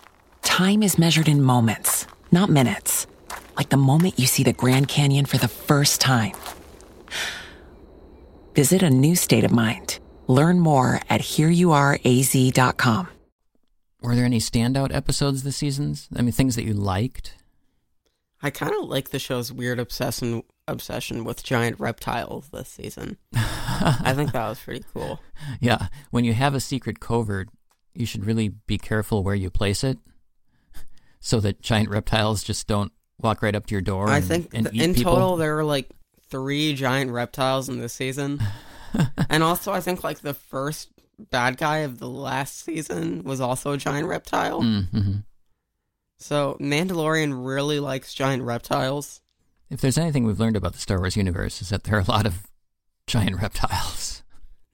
time 0.41 0.83
is 0.83 0.97
measured 0.97 1.27
in 1.27 1.41
moments, 1.41 2.07
not 2.31 2.49
minutes. 2.49 3.07
Like 3.57 3.69
the 3.69 3.77
moment 3.77 4.19
you 4.19 4.27
see 4.27 4.43
the 4.43 4.53
Grand 4.53 4.87
Canyon 4.87 5.25
for 5.25 5.37
the 5.37 5.47
first 5.47 6.01
time. 6.01 6.33
Visit 8.55 8.83
a 8.83 8.89
new 8.89 9.15
state 9.15 9.43
of 9.43 9.51
mind. 9.51 9.99
Learn 10.27 10.59
more 10.59 10.99
at 11.09 11.21
hereyouareaz.com. 11.21 13.07
Were 14.01 14.15
there 14.15 14.25
any 14.25 14.39
standout 14.39 14.93
episodes 14.93 15.43
this 15.43 15.57
season? 15.57 15.95
I 16.15 16.21
mean, 16.21 16.31
things 16.31 16.55
that 16.55 16.65
you 16.65 16.73
liked? 16.73 17.35
I 18.41 18.49
kind 18.49 18.73
of 18.73 18.89
like 18.89 19.09
the 19.09 19.19
show's 19.19 19.51
weird 19.51 19.79
obsession 19.79 20.43
obsession 20.67 21.23
with 21.23 21.43
giant 21.43 21.79
reptiles 21.79 22.49
this 22.49 22.69
season. 22.69 23.17
I 23.33 24.13
think 24.15 24.31
that 24.31 24.47
was 24.47 24.59
pretty 24.59 24.85
cool. 24.93 25.19
Yeah, 25.59 25.87
when 26.09 26.23
you 26.23 26.33
have 26.33 26.55
a 26.55 26.59
secret 26.59 26.99
covert, 26.99 27.49
you 27.93 28.05
should 28.05 28.25
really 28.25 28.49
be 28.49 28.77
careful 28.77 29.23
where 29.23 29.35
you 29.35 29.49
place 29.49 29.83
it, 29.83 29.99
so 31.21 31.39
that 31.39 31.61
giant 31.61 31.89
reptiles 31.89 32.43
just 32.43 32.67
don't 32.67 32.91
walk 33.21 33.41
right 33.41 33.55
up 33.55 33.67
to 33.67 33.75
your 33.75 33.81
door. 33.81 34.09
I 34.09 34.17
and, 34.17 34.25
think 34.25 34.53
and 34.53 34.67
in 34.67 34.93
people. 34.93 35.13
total 35.13 35.37
there 35.37 35.55
were 35.55 35.63
like 35.63 35.89
three 36.29 36.73
giant 36.73 37.11
reptiles 37.11 37.69
in 37.69 37.79
this 37.79 37.93
season, 37.93 38.43
and 39.29 39.43
also 39.43 39.71
I 39.71 39.79
think 39.79 40.03
like 40.03 40.19
the 40.19 40.33
first 40.33 40.89
bad 41.29 41.57
guy 41.57 41.79
of 41.79 41.99
the 41.99 42.09
last 42.09 42.65
season 42.65 43.23
was 43.23 43.39
also 43.39 43.71
a 43.73 43.77
giant 43.77 44.07
reptile. 44.07 44.61
Mm-hmm. 44.61 45.17
So 46.17 46.57
Mandalorian 46.59 47.45
really 47.45 47.79
likes 47.79 48.13
giant 48.13 48.43
reptiles. 48.43 49.21
If 49.69 49.81
there's 49.81 49.97
anything 49.97 50.25
we've 50.25 50.39
learned 50.39 50.57
about 50.57 50.73
the 50.73 50.79
Star 50.79 50.99
Wars 50.99 51.15
universe, 51.15 51.61
is 51.61 51.69
that 51.69 51.83
there 51.83 51.95
are 51.95 52.01
a 52.01 52.11
lot 52.11 52.25
of 52.25 52.47
giant 53.07 53.41
reptiles. 53.41 54.23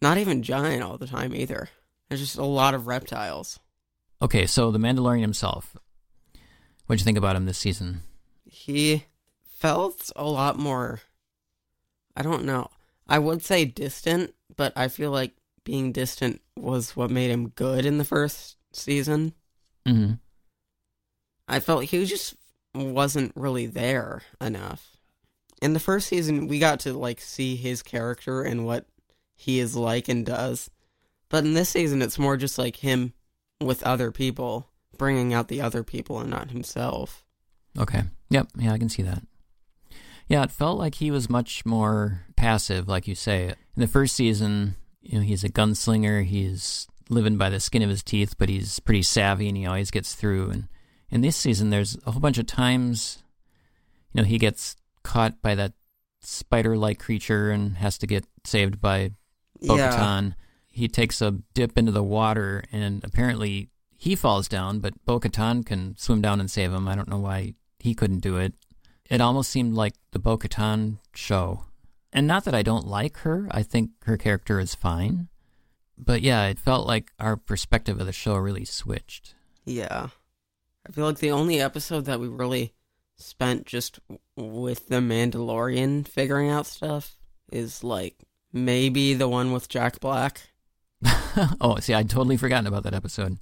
Not 0.01 0.17
even 0.17 0.43
giant 0.43 0.83
all 0.83 0.97
the 0.97 1.07
time 1.07 1.35
either. 1.35 1.69
There's 2.07 2.21
just 2.21 2.37
a 2.37 2.45
lot 2.45 2.73
of 2.73 2.87
reptiles. 2.87 3.59
Okay, 4.21 4.45
so 4.45 4.71
the 4.71 4.79
Mandalorian 4.79 5.21
himself. 5.21 5.75
What'd 6.87 7.01
you 7.01 7.05
think 7.05 7.17
about 7.17 7.35
him 7.35 7.45
this 7.45 7.57
season? 7.57 8.01
He 8.45 9.05
felt 9.43 10.09
a 10.15 10.25
lot 10.25 10.57
more. 10.57 11.01
I 12.15 12.21
don't 12.21 12.45
know. 12.45 12.69
I 13.07 13.19
would 13.19 13.43
say 13.43 13.65
distant, 13.65 14.33
but 14.55 14.73
I 14.75 14.87
feel 14.87 15.11
like 15.11 15.33
being 15.65 15.91
distant 15.91 16.41
was 16.55 16.95
what 16.95 17.11
made 17.11 17.29
him 17.29 17.49
good 17.49 17.85
in 17.85 17.97
the 17.97 18.05
first 18.05 18.55
season. 18.71 19.33
Mm-hmm. 19.85 20.13
I 21.47 21.59
felt 21.59 21.83
he 21.83 22.05
just 22.05 22.35
wasn't 22.73 23.33
really 23.35 23.65
there 23.65 24.21
enough. 24.39 24.97
In 25.61 25.73
the 25.73 25.79
first 25.79 26.07
season, 26.07 26.47
we 26.47 26.57
got 26.59 26.79
to 26.81 26.93
like 26.93 27.19
see 27.19 27.57
his 27.57 27.81
character 27.81 28.43
and 28.43 28.65
what 28.65 28.85
he 29.35 29.59
is 29.59 29.75
like 29.75 30.07
and 30.07 30.25
does. 30.25 30.69
But 31.29 31.43
in 31.43 31.53
this 31.53 31.69
season, 31.69 32.01
it's 32.01 32.19
more 32.19 32.37
just 32.37 32.57
like 32.57 32.77
him 32.77 33.13
with 33.59 33.83
other 33.83 34.11
people, 34.11 34.69
bringing 34.97 35.33
out 35.33 35.47
the 35.47 35.61
other 35.61 35.83
people 35.83 36.19
and 36.19 36.29
not 36.29 36.51
himself. 36.51 37.23
Okay. 37.77 38.03
Yep. 38.29 38.47
Yeah, 38.57 38.73
I 38.73 38.77
can 38.77 38.89
see 38.89 39.03
that. 39.03 39.23
Yeah, 40.27 40.43
it 40.43 40.51
felt 40.51 40.77
like 40.77 40.95
he 40.95 41.11
was 41.11 41.29
much 41.29 41.65
more 41.65 42.25
passive, 42.35 42.87
like 42.87 43.07
you 43.07 43.15
say. 43.15 43.45
In 43.45 43.81
the 43.81 43.87
first 43.87 44.15
season, 44.15 44.75
you 45.01 45.19
know, 45.19 45.23
he's 45.23 45.43
a 45.43 45.49
gunslinger. 45.49 46.25
He's 46.25 46.87
living 47.09 47.37
by 47.37 47.49
the 47.49 47.59
skin 47.61 47.81
of 47.81 47.89
his 47.89 48.03
teeth, 48.03 48.35
but 48.37 48.49
he's 48.49 48.79
pretty 48.79 49.03
savvy 49.03 49.47
and 49.47 49.55
he 49.55 49.65
always 49.65 49.91
gets 49.91 50.15
through. 50.15 50.49
And 50.49 50.67
in 51.09 51.21
this 51.21 51.37
season, 51.37 51.69
there's 51.69 51.97
a 52.05 52.11
whole 52.11 52.19
bunch 52.19 52.37
of 52.37 52.45
times, 52.45 53.23
you 54.11 54.21
know, 54.21 54.27
he 54.27 54.37
gets 54.37 54.75
caught 55.03 55.41
by 55.41 55.55
that 55.55 55.71
spider-like 56.19 56.99
creature 56.99 57.51
and 57.51 57.77
has 57.77 57.97
to 57.99 58.07
get 58.07 58.25
saved 58.43 58.81
by 58.81 59.11
Bo-Katan. 59.61 60.35
He 60.69 60.89
takes 60.89 61.21
a 61.21 61.31
dip 61.53 61.77
into 61.77 61.93
the 61.93 62.03
water, 62.03 62.65
and 62.73 63.01
apparently 63.05 63.69
he 63.97 64.15
falls 64.15 64.47
down, 64.47 64.79
but 64.79 64.93
Bo-Katan 65.05 65.65
can 65.65 65.95
swim 65.97 66.21
down 66.21 66.39
and 66.39 66.49
save 66.49 66.71
him. 66.71 66.87
I 66.87 66.95
don't 66.95 67.09
know 67.09 67.17
why 67.17 67.55
he 67.79 67.95
couldn't 67.95 68.19
do 68.19 68.37
it. 68.37 68.53
It 69.09 69.21
almost 69.21 69.49
seemed 69.49 69.73
like 69.73 69.93
the 70.11 70.19
Bo-Katan 70.19 70.99
show. 71.15 71.63
And 72.13 72.27
not 72.27 72.45
that 72.45 72.55
I 72.55 72.61
don't 72.61 72.87
like 72.87 73.17
her. 73.19 73.47
I 73.51 73.63
think 73.63 73.91
her 74.03 74.17
character 74.17 74.59
is 74.59 74.75
fine. 74.75 75.29
But 75.97 76.21
yeah, 76.21 76.45
it 76.45 76.59
felt 76.59 76.85
like 76.85 77.11
our 77.19 77.35
perspective 77.35 77.99
of 77.99 78.05
the 78.05 78.13
show 78.13 78.35
really 78.35 78.65
switched. 78.65 79.33
Yeah. 79.65 80.09
I 80.87 80.91
feel 80.91 81.05
like 81.05 81.17
the 81.17 81.31
only 81.31 81.59
episode 81.59 82.05
that 82.05 82.19
we 82.19 82.27
really 82.27 82.73
spent 83.15 83.65
just 83.65 83.99
with 84.35 84.87
the 84.89 84.97
Mandalorian 84.97 86.07
figuring 86.07 86.49
out 86.49 86.67
stuff 86.67 87.17
is 87.51 87.83
like 87.83 88.15
maybe 88.53 89.15
the 89.15 89.27
one 89.27 89.51
with 89.51 89.69
Jack 89.69 89.99
Black. 89.99 90.51
oh, 91.59 91.77
see, 91.79 91.93
I'd 91.93 92.09
totally 92.09 92.37
forgotten 92.37 92.67
about 92.67 92.83
that 92.83 92.93
episode. 92.93 93.37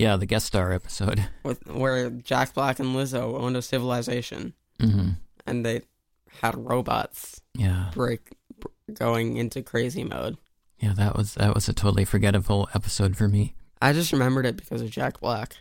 Yeah, 0.00 0.16
the 0.16 0.24
guest 0.26 0.46
star 0.46 0.72
episode. 0.72 1.26
with 1.44 1.66
where 1.68 2.08
Jack 2.10 2.54
Black 2.54 2.78
and 2.80 2.96
Lizzo 2.96 3.38
owned 3.38 3.56
a 3.56 3.62
civilization 3.62 4.54
hmm 4.80 5.10
and 5.46 5.64
they 5.66 5.82
had 6.40 6.54
robots 6.56 7.40
Yeah, 7.54 7.90
break 7.94 8.20
going 8.94 9.36
into 9.36 9.62
crazy 9.62 10.04
mode. 10.04 10.38
yeah, 10.78 10.94
that 10.94 11.16
was 11.16 11.34
that 11.34 11.54
was 11.54 11.68
a 11.68 11.72
totally 11.74 12.04
forgettable 12.06 12.68
episode 12.74 13.16
for 13.16 13.28
me. 13.28 13.54
I 13.82 13.92
just 13.92 14.12
remembered 14.12 14.46
it 14.46 14.56
because 14.56 14.80
of 14.82 14.90
Jack 14.90 15.20
Black. 15.20 15.56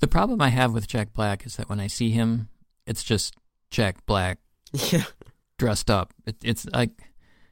The 0.00 0.08
problem 0.08 0.40
I 0.40 0.48
have 0.48 0.72
with 0.72 0.88
Jack 0.88 1.12
Black 1.12 1.44
is 1.46 1.56
that 1.56 1.68
when 1.68 1.78
I 1.80 1.86
see 1.88 2.10
him, 2.10 2.48
it's 2.86 3.02
just 3.04 3.34
Jack 3.70 4.04
Black 4.06 4.38
Yeah. 4.90 5.04
dressed 5.58 5.90
up. 5.90 6.12
It, 6.26 6.36
it's 6.42 6.66
like 6.72 6.90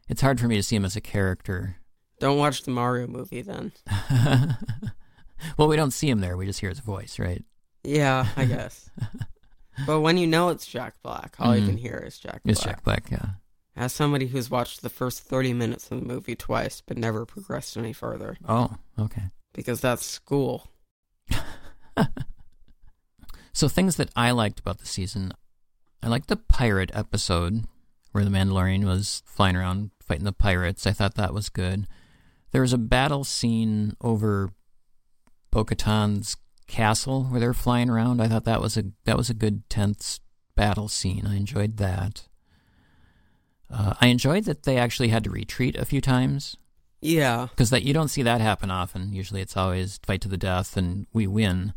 it's 0.08 0.20
hard 0.22 0.40
for 0.40 0.48
me 0.48 0.56
to 0.56 0.62
see 0.62 0.76
him 0.76 0.84
as 0.86 0.96
a 0.96 1.00
character. 1.00 1.76
Don't 2.20 2.38
watch 2.38 2.62
the 2.62 2.70
Mario 2.70 3.06
movie 3.06 3.42
then. 3.42 3.72
well, 5.56 5.68
we 5.68 5.76
don't 5.76 5.90
see 5.92 6.08
him 6.08 6.20
there; 6.20 6.36
we 6.36 6.46
just 6.46 6.60
hear 6.60 6.68
his 6.70 6.80
voice, 6.80 7.18
right? 7.18 7.44
Yeah, 7.84 8.26
I 8.36 8.44
guess. 8.46 8.88
but 9.86 10.00
when 10.00 10.18
you 10.18 10.26
know 10.26 10.48
it's 10.50 10.66
Jack 10.66 10.94
Black, 11.02 11.36
all 11.38 11.56
you 11.56 11.62
Mhm. 11.62 11.66
can 11.68 11.76
hear 11.76 12.02
is 12.06 12.18
Jack 12.18 12.42
Black. 12.42 12.52
It's 12.52 12.62
Jack 12.62 12.84
Black, 12.84 13.10
yeah. 13.10 13.30
As 13.76 13.92
somebody 13.92 14.26
who's 14.26 14.50
watched 14.50 14.82
the 14.82 14.90
first 14.90 15.22
30 15.22 15.52
minutes 15.54 15.90
of 15.90 16.00
the 16.00 16.06
movie 16.06 16.34
twice 16.36 16.82
but 16.84 16.98
never 16.98 17.24
progressed 17.24 17.76
any 17.76 17.92
further, 17.92 18.36
Oh, 18.46 18.76
okay. 18.98 19.30
because 19.54 19.80
that's 19.80 20.04
school. 20.04 20.68
So 23.52 23.68
things 23.68 23.96
that 23.96 24.10
I 24.14 24.30
liked 24.30 24.60
about 24.60 24.78
the 24.78 24.86
season, 24.86 25.32
I 26.02 26.08
liked 26.08 26.28
the 26.28 26.36
pirate 26.36 26.90
episode 26.94 27.64
where 28.12 28.24
the 28.24 28.30
Mandalorian 28.30 28.84
was 28.84 29.22
flying 29.26 29.56
around 29.56 29.90
fighting 30.00 30.24
the 30.24 30.32
pirates. 30.32 30.86
I 30.86 30.92
thought 30.92 31.16
that 31.16 31.34
was 31.34 31.48
good. 31.48 31.86
There 32.52 32.62
was 32.62 32.72
a 32.72 32.78
battle 32.78 33.24
scene 33.24 33.96
over 34.00 34.50
Bo-Katan's 35.50 36.36
castle 36.66 37.24
where 37.24 37.40
they're 37.40 37.52
flying 37.54 37.90
around. 37.90 38.20
I 38.20 38.28
thought 38.28 38.44
that 38.44 38.60
was 38.60 38.76
a 38.76 38.84
that 39.04 39.16
was 39.16 39.28
a 39.30 39.34
good 39.34 39.68
tense 39.68 40.20
battle 40.54 40.88
scene. 40.88 41.26
I 41.26 41.36
enjoyed 41.36 41.76
that. 41.78 42.28
Uh, 43.72 43.94
I 44.00 44.06
enjoyed 44.08 44.44
that 44.44 44.64
they 44.64 44.76
actually 44.78 45.08
had 45.08 45.24
to 45.24 45.30
retreat 45.30 45.76
a 45.76 45.84
few 45.84 46.00
times 46.00 46.56
Yeah. 47.00 47.46
because 47.50 47.70
that 47.70 47.84
you 47.84 47.94
don't 47.94 48.08
see 48.08 48.22
that 48.22 48.40
happen 48.40 48.70
often. 48.70 49.12
Usually, 49.12 49.40
it's 49.40 49.56
always 49.56 50.00
fight 50.04 50.20
to 50.22 50.28
the 50.28 50.36
death 50.36 50.76
and 50.76 51.06
we 51.12 51.26
win. 51.26 51.72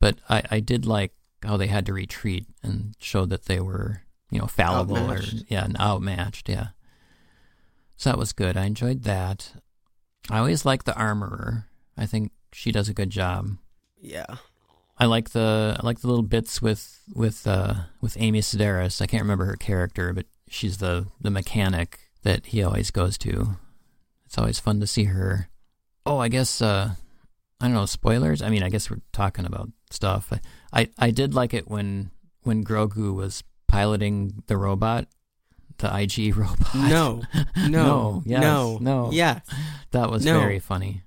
But 0.00 0.18
I, 0.28 0.42
I 0.50 0.60
did 0.60 0.86
like 0.86 1.12
how 1.42 1.56
they 1.56 1.66
had 1.66 1.86
to 1.86 1.92
retreat 1.92 2.46
and 2.62 2.94
showed 2.98 3.28
that 3.30 3.44
they 3.44 3.60
were 3.60 4.02
you 4.30 4.38
know 4.40 4.46
fallible 4.46 4.96
Outmatched. 4.96 5.34
or 5.34 5.36
yeah 5.48 5.64
and 5.64 5.76
outmatched. 5.78 6.48
Yeah, 6.48 6.68
so 7.96 8.10
that 8.10 8.18
was 8.18 8.32
good. 8.32 8.56
I 8.56 8.64
enjoyed 8.64 9.02
that. 9.04 9.52
I 10.30 10.38
always 10.38 10.64
like 10.64 10.84
the 10.84 10.96
armorer. 10.96 11.66
I 11.96 12.04
think 12.06 12.32
she 12.56 12.72
does 12.72 12.88
a 12.88 12.94
good 12.94 13.10
job. 13.10 13.50
Yeah. 14.00 14.36
I 14.98 15.04
like 15.04 15.30
the 15.30 15.76
I 15.78 15.84
like 15.84 16.00
the 16.00 16.08
little 16.08 16.22
bits 16.22 16.62
with 16.62 16.98
with 17.14 17.46
uh 17.46 17.74
with 18.00 18.16
Amy 18.18 18.40
Sedaris. 18.40 19.02
I 19.02 19.06
can't 19.06 19.22
remember 19.22 19.44
her 19.44 19.56
character, 19.56 20.14
but 20.14 20.24
she's 20.48 20.78
the 20.78 21.06
the 21.20 21.30
mechanic 21.30 21.98
that 22.22 22.46
he 22.46 22.62
always 22.62 22.90
goes 22.90 23.18
to. 23.18 23.58
It's 24.24 24.38
always 24.38 24.58
fun 24.58 24.80
to 24.80 24.86
see 24.86 25.04
her. 25.04 25.48
Oh, 26.06 26.16
I 26.18 26.28
guess 26.28 26.62
uh 26.62 26.92
I 27.60 27.64
don't 27.66 27.74
know 27.74 27.84
spoilers. 27.86 28.40
I 28.40 28.48
mean, 28.48 28.62
I 28.62 28.70
guess 28.70 28.90
we're 28.90 29.02
talking 29.12 29.44
about 29.44 29.68
stuff. 29.90 30.32
I 30.32 30.40
I, 30.72 30.88
I 30.98 31.10
did 31.10 31.34
like 31.34 31.52
it 31.52 31.68
when 31.68 32.10
when 32.42 32.64
Grogu 32.64 33.14
was 33.14 33.44
piloting 33.68 34.42
the 34.46 34.56
robot, 34.56 35.08
the 35.78 35.94
IG 35.94 36.34
robot. 36.42 36.74
No. 36.74 37.22
No. 37.68 38.22
No, 38.26 38.72
yes, 38.74 38.80
no. 38.80 39.10
Yes. 39.12 39.40
That 39.90 40.10
was 40.10 40.24
No. 40.24 40.38
very 40.40 40.58
funny. 40.60 41.02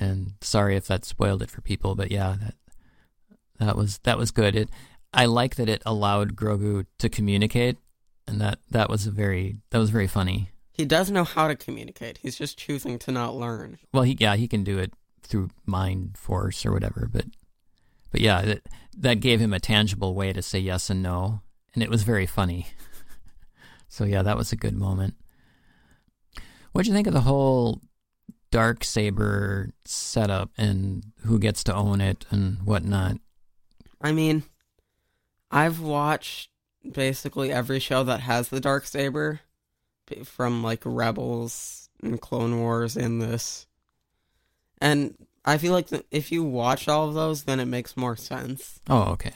And 0.00 0.32
sorry 0.40 0.76
if 0.76 0.86
that 0.86 1.04
spoiled 1.04 1.42
it 1.42 1.50
for 1.50 1.60
people, 1.60 1.94
but 1.94 2.10
yeah, 2.10 2.36
that 2.40 2.54
that 3.58 3.76
was 3.76 3.98
that 3.98 4.18
was 4.18 4.30
good. 4.30 4.56
It 4.56 4.70
I 5.12 5.26
like 5.26 5.56
that 5.56 5.68
it 5.68 5.82
allowed 5.84 6.34
Grogu 6.34 6.86
to 6.98 7.08
communicate 7.08 7.76
and 8.26 8.40
that 8.40 8.60
that 8.70 8.88
was 8.88 9.06
a 9.06 9.10
very 9.10 9.58
that 9.70 9.78
was 9.78 9.90
very 9.90 10.06
funny. 10.06 10.50
He 10.72 10.84
does 10.84 11.10
know 11.10 11.24
how 11.24 11.48
to 11.48 11.56
communicate. 11.56 12.18
He's 12.22 12.38
just 12.38 12.56
choosing 12.56 12.98
to 13.00 13.12
not 13.12 13.34
learn. 13.34 13.78
Well, 13.92 14.04
he 14.04 14.16
yeah, 14.18 14.36
he 14.36 14.48
can 14.48 14.64
do 14.64 14.78
it 14.78 14.92
through 15.22 15.50
mind 15.66 16.16
force 16.16 16.64
or 16.64 16.72
whatever, 16.72 17.08
but 17.12 17.26
but 18.10 18.20
yeah, 18.20 18.42
that 18.42 18.62
that 18.96 19.20
gave 19.20 19.40
him 19.40 19.52
a 19.52 19.60
tangible 19.60 20.14
way 20.14 20.32
to 20.32 20.42
say 20.42 20.58
yes 20.58 20.88
and 20.88 21.02
no, 21.02 21.42
and 21.74 21.82
it 21.82 21.90
was 21.90 22.04
very 22.04 22.26
funny. 22.26 22.68
so 23.88 24.04
yeah, 24.04 24.22
that 24.22 24.36
was 24.36 24.52
a 24.52 24.56
good 24.56 24.74
moment. 24.74 25.14
What'd 26.72 26.86
you 26.86 26.94
think 26.94 27.08
of 27.08 27.14
the 27.14 27.22
whole 27.22 27.82
dark 28.50 28.84
saber 28.84 29.70
setup 29.84 30.50
and 30.56 31.04
who 31.24 31.38
gets 31.38 31.64
to 31.64 31.74
own 31.74 32.00
it 32.00 32.26
and 32.30 32.58
whatnot? 32.64 33.18
I 34.00 34.12
mean, 34.12 34.42
I've 35.50 35.80
watched 35.80 36.50
basically 36.92 37.52
every 37.52 37.78
show 37.78 38.04
that 38.04 38.20
has 38.20 38.48
the 38.48 38.60
dark 38.60 38.86
saber, 38.86 39.40
from 40.24 40.62
like 40.62 40.82
Rebels 40.84 41.88
and 42.02 42.20
Clone 42.20 42.58
Wars 42.58 42.96
and 42.96 43.20
this, 43.20 43.66
and 44.80 45.14
I 45.44 45.58
feel 45.58 45.72
like 45.72 45.88
if 46.10 46.32
you 46.32 46.42
watch 46.42 46.88
all 46.88 47.08
of 47.08 47.14
those, 47.14 47.44
then 47.44 47.60
it 47.60 47.66
makes 47.66 47.96
more 47.96 48.16
sense. 48.16 48.80
Oh, 48.88 49.02
okay. 49.12 49.32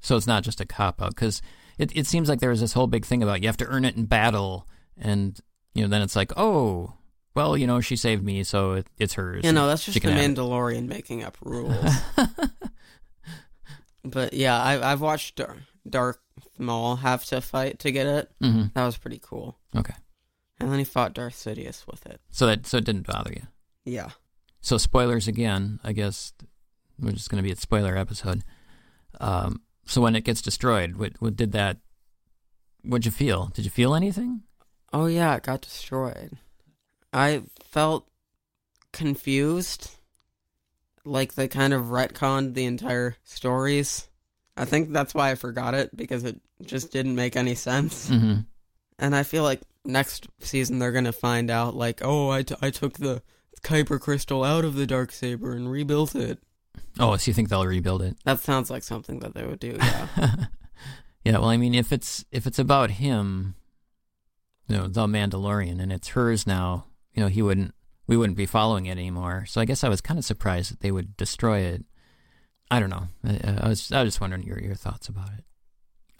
So 0.00 0.16
it's 0.16 0.26
not 0.26 0.44
just 0.44 0.60
a 0.60 0.66
cop 0.66 1.00
out 1.02 1.14
because 1.14 1.42
it 1.78 1.90
it 1.96 2.06
seems 2.06 2.28
like 2.28 2.40
there 2.40 2.50
was 2.50 2.60
this 2.60 2.74
whole 2.74 2.86
big 2.86 3.04
thing 3.04 3.22
about 3.22 3.42
you 3.42 3.48
have 3.48 3.56
to 3.58 3.66
earn 3.66 3.84
it 3.84 3.96
in 3.96 4.04
battle, 4.04 4.68
and 4.96 5.38
you 5.74 5.82
know 5.82 5.88
then 5.88 6.02
it's 6.02 6.16
like 6.16 6.32
oh 6.36 6.94
well 7.36 7.56
you 7.56 7.66
know 7.68 7.80
she 7.80 7.94
saved 7.94 8.24
me 8.24 8.42
so 8.42 8.72
it, 8.72 8.86
it's 8.98 9.14
hers. 9.14 9.44
You 9.44 9.52
know, 9.52 9.68
that's 9.68 9.84
just 9.84 9.94
the 9.94 10.00
can 10.00 10.10
have 10.10 10.18
it. 10.20 10.34
Mandalorian 10.34 10.88
making 10.88 11.22
up 11.22 11.36
rules. 11.42 11.94
but 14.04 14.32
yeah, 14.34 14.60
I, 14.60 14.92
I've 14.92 15.00
watched 15.00 15.36
Dar- 15.36 15.56
Darth 15.88 16.18
Maul 16.58 16.96
have 16.96 17.24
to 17.26 17.40
fight 17.40 17.78
to 17.80 17.90
get 17.92 18.06
it. 18.06 18.30
Mhm. 18.42 18.72
That 18.74 18.84
was 18.84 18.96
pretty 18.98 19.20
cool. 19.22 19.58
Okay, 19.74 19.94
And 20.60 20.70
then 20.70 20.78
he 20.78 20.84
fought 20.84 21.14
Darth 21.14 21.34
Sidious 21.34 21.86
with 21.86 22.06
it. 22.06 22.20
so 22.30 22.46
that 22.46 22.66
so 22.66 22.78
it 22.78 22.84
didn't 22.84 23.06
bother 23.06 23.32
you. 23.32 23.46
Yeah. 23.84 24.10
So 24.60 24.78
spoilers 24.78 25.28
again. 25.28 25.78
I 25.84 25.92
guess 25.92 26.32
we're 26.98 27.12
just 27.12 27.30
going 27.30 27.38
to 27.42 27.46
be 27.46 27.52
a 27.52 27.56
spoiler 27.56 27.96
episode. 27.96 28.42
Um, 29.20 29.60
so 29.84 30.00
when 30.00 30.16
it 30.16 30.24
gets 30.24 30.42
destroyed, 30.42 30.96
what, 30.96 31.12
what 31.20 31.36
did 31.36 31.52
that? 31.52 31.78
What'd 32.82 33.04
you 33.04 33.12
feel? 33.12 33.46
Did 33.54 33.64
you 33.64 33.70
feel 33.70 33.94
anything? 33.94 34.42
Oh 34.92 35.06
yeah, 35.06 35.36
it 35.36 35.42
got 35.44 35.60
destroyed. 35.60 36.38
I 37.16 37.42
felt 37.64 38.06
confused. 38.92 39.90
Like 41.06 41.34
they 41.34 41.48
kind 41.48 41.72
of 41.72 41.86
retconned 41.86 42.52
the 42.52 42.66
entire 42.66 43.16
stories. 43.24 44.06
I 44.56 44.66
think 44.66 44.92
that's 44.92 45.14
why 45.14 45.30
I 45.30 45.34
forgot 45.34 45.74
it 45.74 45.96
because 45.96 46.24
it 46.24 46.40
just 46.62 46.92
didn't 46.92 47.14
make 47.14 47.34
any 47.34 47.54
sense. 47.54 48.10
Mm-hmm. 48.10 48.40
And 48.98 49.16
I 49.16 49.22
feel 49.22 49.44
like 49.44 49.62
next 49.84 50.28
season 50.40 50.78
they're 50.78 50.92
gonna 50.92 51.12
find 51.12 51.50
out 51.50 51.74
like, 51.74 52.00
oh, 52.04 52.28
I, 52.28 52.42
t- 52.42 52.56
I 52.60 52.68
took 52.68 52.98
the 52.98 53.22
Kyber 53.62 53.98
crystal 53.98 54.44
out 54.44 54.66
of 54.66 54.74
the 54.74 54.86
dark 54.86 55.10
saber 55.10 55.52
and 55.52 55.70
rebuilt 55.70 56.14
it. 56.14 56.38
Oh, 56.98 57.16
so 57.16 57.30
you 57.30 57.34
think 57.34 57.48
they'll 57.48 57.64
rebuild 57.64 58.02
it? 58.02 58.16
That 58.24 58.40
sounds 58.40 58.70
like 58.70 58.82
something 58.82 59.20
that 59.20 59.34
they 59.34 59.44
would 59.46 59.60
do. 59.60 59.76
Yeah. 59.78 60.06
yeah, 61.24 61.38
well, 61.38 61.46
I 61.46 61.56
mean, 61.56 61.74
if 61.74 61.92
it's 61.92 62.26
if 62.30 62.46
it's 62.46 62.58
about 62.58 62.90
him, 62.92 63.54
you 64.68 64.76
know, 64.76 64.86
the 64.86 65.06
Mandalorian, 65.06 65.80
and 65.80 65.92
it's 65.92 66.08
hers 66.08 66.46
now, 66.46 66.86
you 67.16 67.22
know, 67.22 67.28
he 67.28 67.42
wouldn't, 67.42 67.74
we 68.06 68.16
wouldn't 68.16 68.36
be 68.36 68.46
following 68.46 68.86
it 68.86 68.92
anymore. 68.92 69.46
So 69.48 69.60
I 69.60 69.64
guess 69.64 69.82
I 69.82 69.88
was 69.88 70.00
kind 70.00 70.18
of 70.18 70.24
surprised 70.24 70.70
that 70.70 70.80
they 70.80 70.92
would 70.92 71.16
destroy 71.16 71.60
it. 71.60 71.84
I 72.70 72.78
don't 72.78 72.90
know. 72.90 73.08
I, 73.24 73.56
I 73.62 73.68
was 73.68 73.90
I 73.90 74.02
was 74.02 74.08
just 74.14 74.20
wondering 74.20 74.42
your 74.44 74.60
your 74.60 74.74
thoughts 74.74 75.08
about 75.08 75.30
it. 75.38 75.44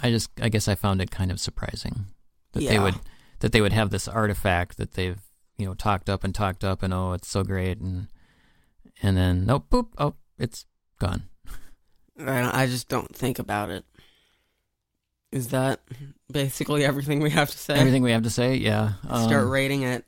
I 0.01 0.11
just 0.11 0.31
I 0.41 0.49
guess 0.49 0.67
I 0.69 0.75
found 0.75 1.01
it 1.01 1.11
kind 1.11 1.31
of 1.31 1.39
surprising 1.41 2.07
that 2.53 2.61
they 2.65 2.79
would 2.79 2.95
that 3.41 3.53
they 3.53 3.61
would 3.61 3.73
have 3.73 3.91
this 3.91 4.09
artifact 4.09 4.77
that 4.79 4.93
they've 4.95 5.21
you 5.59 5.67
know 5.67 5.75
talked 5.75 6.09
up 6.09 6.23
and 6.25 6.35
talked 6.35 6.65
up 6.65 6.83
and 6.83 6.93
oh 6.95 7.13
it's 7.13 7.29
so 7.29 7.43
great 7.43 7.79
and 7.79 8.09
and 9.03 9.17
then 9.17 9.45
nope 9.45 9.67
boop 9.71 9.89
oh 9.99 10.15
it's 10.39 10.67
gone. 11.01 11.25
I, 12.19 12.63
I 12.63 12.67
just 12.67 12.89
don't 12.89 13.15
think 13.15 13.39
about 13.39 13.71
it. 13.71 13.85
Is 15.33 15.49
that 15.49 15.81
basically 16.33 16.85
everything 16.85 17.21
we 17.21 17.31
have 17.31 17.51
to 17.51 17.59
say? 17.59 17.75
Everything 17.75 18.03
we 18.03 18.13
have 18.13 18.23
to 18.23 18.31
say, 18.31 18.55
yeah. 18.55 18.93
Start 19.05 19.33
Um, 19.45 19.51
rating 19.51 19.83
it. 19.83 20.05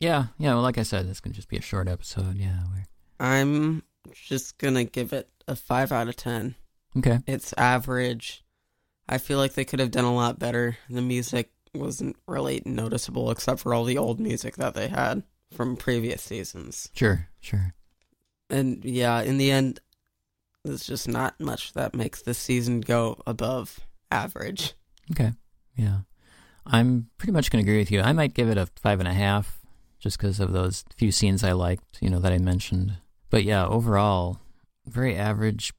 Yeah, 0.00 0.26
yeah. 0.38 0.54
Well, 0.54 0.62
like 0.62 0.78
I 0.78 0.82
said, 0.82 1.08
this 1.08 1.20
can 1.20 1.32
just 1.32 1.48
be 1.48 1.56
a 1.56 1.62
short 1.62 1.88
episode. 1.88 2.36
Yeah. 2.36 2.60
We're, 2.70 2.84
I'm 3.26 3.82
just 4.14 4.58
gonna 4.58 4.84
give 4.84 5.12
it 5.12 5.28
a 5.46 5.56
five 5.56 5.90
out 5.92 6.08
of 6.08 6.16
ten. 6.16 6.54
okay. 6.96 7.18
It's 7.26 7.52
average. 7.56 8.44
I 9.08 9.18
feel 9.18 9.38
like 9.38 9.54
they 9.54 9.64
could 9.64 9.80
have 9.80 9.90
done 9.90 10.04
a 10.04 10.14
lot 10.14 10.38
better. 10.38 10.76
The 10.90 11.02
music 11.02 11.50
wasn't 11.74 12.16
really 12.26 12.62
noticeable 12.64 13.30
except 13.30 13.60
for 13.60 13.74
all 13.74 13.84
the 13.84 13.98
old 13.98 14.20
music 14.20 14.56
that 14.56 14.74
they 14.74 14.88
had 14.88 15.22
from 15.54 15.76
previous 15.76 16.22
seasons. 16.22 16.90
Sure. 16.94 17.28
Sure. 17.40 17.74
And 18.50 18.84
yeah, 18.84 19.20
in 19.22 19.38
the 19.38 19.50
end, 19.50 19.80
there's 20.64 20.86
just 20.86 21.08
not 21.08 21.40
much 21.40 21.72
that 21.72 21.94
makes 21.94 22.22
this 22.22 22.38
season 22.38 22.80
go 22.80 23.20
above 23.26 23.80
average. 24.10 24.74
Okay. 25.10 25.32
Yeah. 25.76 26.00
I'm 26.66 27.08
pretty 27.16 27.32
much 27.32 27.50
going 27.50 27.64
to 27.64 27.70
agree 27.70 27.80
with 27.80 27.90
you. 27.90 28.00
I 28.02 28.12
might 28.12 28.34
give 28.34 28.48
it 28.50 28.58
a 28.58 28.66
five 28.82 28.98
and 29.00 29.08
a 29.08 29.14
half, 29.14 29.57
just 29.98 30.18
because 30.18 30.40
of 30.40 30.52
those 30.52 30.84
few 30.96 31.10
scenes 31.10 31.42
I 31.42 31.52
liked, 31.52 31.98
you 32.00 32.10
know, 32.10 32.20
that 32.20 32.32
I 32.32 32.38
mentioned. 32.38 32.94
But 33.30 33.44
yeah, 33.44 33.66
overall, 33.66 34.38
very 34.86 35.16
average, 35.16 35.72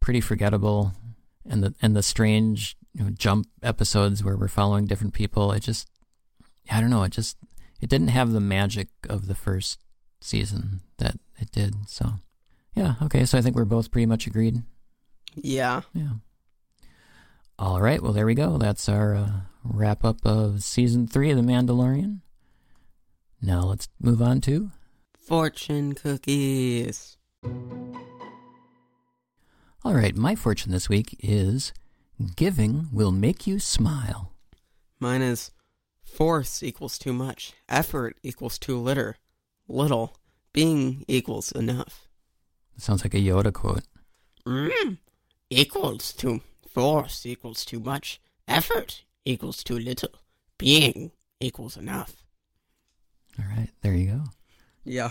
pretty 0.00 0.20
forgettable, 0.20 0.92
and 1.48 1.62
the 1.62 1.74
and 1.82 1.96
the 1.96 2.02
strange 2.02 2.76
you 2.94 3.04
know, 3.04 3.10
jump 3.10 3.48
episodes 3.62 4.22
where 4.22 4.36
we're 4.36 4.48
following 4.48 4.86
different 4.86 5.14
people. 5.14 5.52
It 5.52 5.60
just, 5.60 5.88
I 6.70 6.80
don't 6.80 6.90
know. 6.90 7.02
It 7.02 7.12
just, 7.12 7.36
it 7.80 7.88
didn't 7.88 8.08
have 8.08 8.32
the 8.32 8.40
magic 8.40 8.88
of 9.08 9.26
the 9.26 9.34
first 9.34 9.80
season 10.20 10.80
that 10.98 11.16
it 11.38 11.50
did. 11.50 11.88
So, 11.88 12.14
yeah. 12.74 12.94
Okay. 13.02 13.24
So 13.24 13.38
I 13.38 13.40
think 13.40 13.56
we're 13.56 13.64
both 13.64 13.90
pretty 13.90 14.06
much 14.06 14.26
agreed. 14.26 14.62
Yeah. 15.34 15.82
Yeah. 15.94 16.10
All 17.58 17.80
right. 17.80 18.02
Well, 18.02 18.12
there 18.12 18.26
we 18.26 18.34
go. 18.34 18.58
That's 18.58 18.88
our 18.88 19.14
uh, 19.14 19.30
wrap 19.64 20.04
up 20.04 20.24
of 20.24 20.62
season 20.62 21.06
three 21.06 21.30
of 21.30 21.36
The 21.36 21.42
Mandalorian. 21.42 22.20
Now 23.42 23.62
let's 23.62 23.88
move 24.00 24.22
on 24.22 24.40
to. 24.42 24.70
Fortune 25.18 25.94
cookies. 25.94 27.16
All 29.84 29.94
right. 29.94 30.16
My 30.16 30.34
fortune 30.34 30.70
this 30.72 30.88
week 30.88 31.16
is 31.20 31.72
giving 32.36 32.88
will 32.92 33.10
make 33.10 33.46
you 33.46 33.58
smile. 33.58 34.32
Mine 35.00 35.22
is 35.22 35.50
force 36.04 36.62
equals 36.62 36.98
too 36.98 37.12
much, 37.12 37.54
effort 37.68 38.16
equals 38.22 38.58
too 38.58 38.78
little, 38.78 39.14
little, 39.66 40.16
being 40.52 41.04
equals 41.08 41.50
enough. 41.50 42.06
Sounds 42.76 43.02
like 43.04 43.14
a 43.14 43.18
Yoda 43.18 43.52
quote. 43.52 43.82
Mm, 44.46 44.98
equals 45.50 46.12
to 46.14 46.40
Force 46.72 47.26
equals 47.26 47.66
too 47.66 47.80
much. 47.80 48.18
Effort 48.48 49.04
equals 49.26 49.62
too 49.62 49.78
little. 49.78 50.08
Being 50.56 51.12
equals 51.38 51.76
enough. 51.76 52.21
All 53.38 53.44
right, 53.56 53.68
there 53.82 53.94
you 53.94 54.06
go. 54.12 54.24
Yeah. 54.84 55.10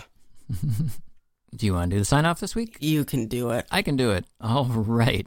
Do 1.56 1.66
you 1.66 1.74
want 1.74 1.90
to 1.90 1.96
do 1.96 2.00
the 2.00 2.04
sign 2.04 2.24
off 2.24 2.40
this 2.40 2.54
week? 2.54 2.78
You 2.80 3.04
can 3.04 3.26
do 3.26 3.50
it. 3.50 3.66
I 3.70 3.82
can 3.82 3.96
do 3.96 4.10
it. 4.12 4.24
All 4.40 4.64
right. 4.66 5.26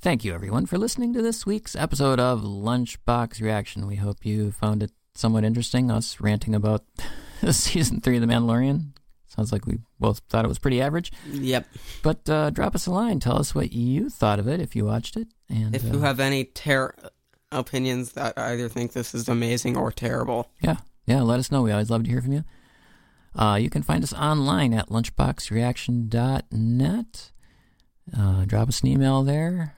Thank 0.00 0.24
you, 0.24 0.34
everyone, 0.34 0.66
for 0.66 0.76
listening 0.76 1.12
to 1.14 1.22
this 1.22 1.46
week's 1.46 1.76
episode 1.76 2.18
of 2.18 2.40
Lunchbox 2.42 3.40
Reaction. 3.40 3.86
We 3.86 3.94
hope 3.96 4.26
you 4.26 4.50
found 4.50 4.82
it 4.82 4.90
somewhat 5.14 5.44
interesting, 5.44 5.88
us 5.90 6.20
ranting 6.20 6.54
about 6.56 6.84
season 7.50 8.00
three 8.00 8.16
of 8.16 8.22
The 8.22 8.26
Mandalorian. 8.26 8.88
Sounds 9.28 9.52
like 9.52 9.64
we 9.64 9.78
both 10.00 10.18
thought 10.28 10.44
it 10.44 10.48
was 10.48 10.58
pretty 10.58 10.80
average. 10.82 11.12
Yep. 11.30 11.66
But 12.02 12.28
uh, 12.28 12.50
drop 12.50 12.74
us 12.74 12.86
a 12.86 12.90
line. 12.90 13.20
Tell 13.20 13.38
us 13.38 13.54
what 13.54 13.72
you 13.72 14.10
thought 14.10 14.40
of 14.40 14.48
it 14.48 14.60
if 14.60 14.74
you 14.74 14.84
watched 14.84 15.16
it. 15.16 15.28
And 15.48 15.76
If 15.76 15.84
uh, 15.84 15.92
you 15.94 16.00
have 16.00 16.18
any 16.18 16.44
ter- 16.46 16.94
opinions 17.52 18.12
that 18.12 18.36
either 18.36 18.68
think 18.68 18.92
this 18.92 19.14
is 19.14 19.28
amazing 19.28 19.76
or 19.76 19.92
terrible, 19.92 20.50
Yeah, 20.60 20.76
yeah, 21.06 21.22
let 21.22 21.38
us 21.38 21.50
know. 21.50 21.62
We 21.62 21.72
always 21.72 21.88
love 21.90 22.04
to 22.04 22.10
hear 22.10 22.20
from 22.22 22.32
you. 22.32 22.44
Uh, 23.34 23.56
you 23.60 23.70
can 23.70 23.82
find 23.82 24.04
us 24.04 24.12
online 24.12 24.74
at 24.74 24.88
lunchboxreaction.net. 24.90 27.32
Uh, 28.16 28.44
drop 28.44 28.68
us 28.68 28.80
an 28.82 28.88
email 28.88 29.22
there. 29.22 29.74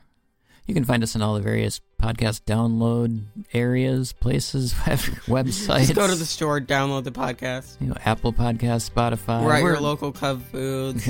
You 0.66 0.74
can 0.74 0.84
find 0.84 1.02
us 1.02 1.14
in 1.14 1.20
all 1.22 1.34
the 1.34 1.40
various 1.42 1.80
podcast 2.02 2.42
download 2.44 3.20
areas, 3.52 4.12
places, 4.14 4.72
websites. 4.74 5.78
just 5.88 5.94
go 5.94 6.06
to 6.06 6.14
the 6.14 6.24
store, 6.24 6.58
download 6.60 7.04
the 7.04 7.12
podcast. 7.12 7.78
you 7.80 7.88
know, 7.88 7.96
Apple 8.04 8.32
Podcast, 8.32 8.90
Spotify. 8.90 9.44
We're 9.44 9.52
at 9.52 9.58
your 9.62 9.72
We're- 9.72 9.80
local 9.82 10.10
Cub 10.10 10.42
Foods. 10.50 11.06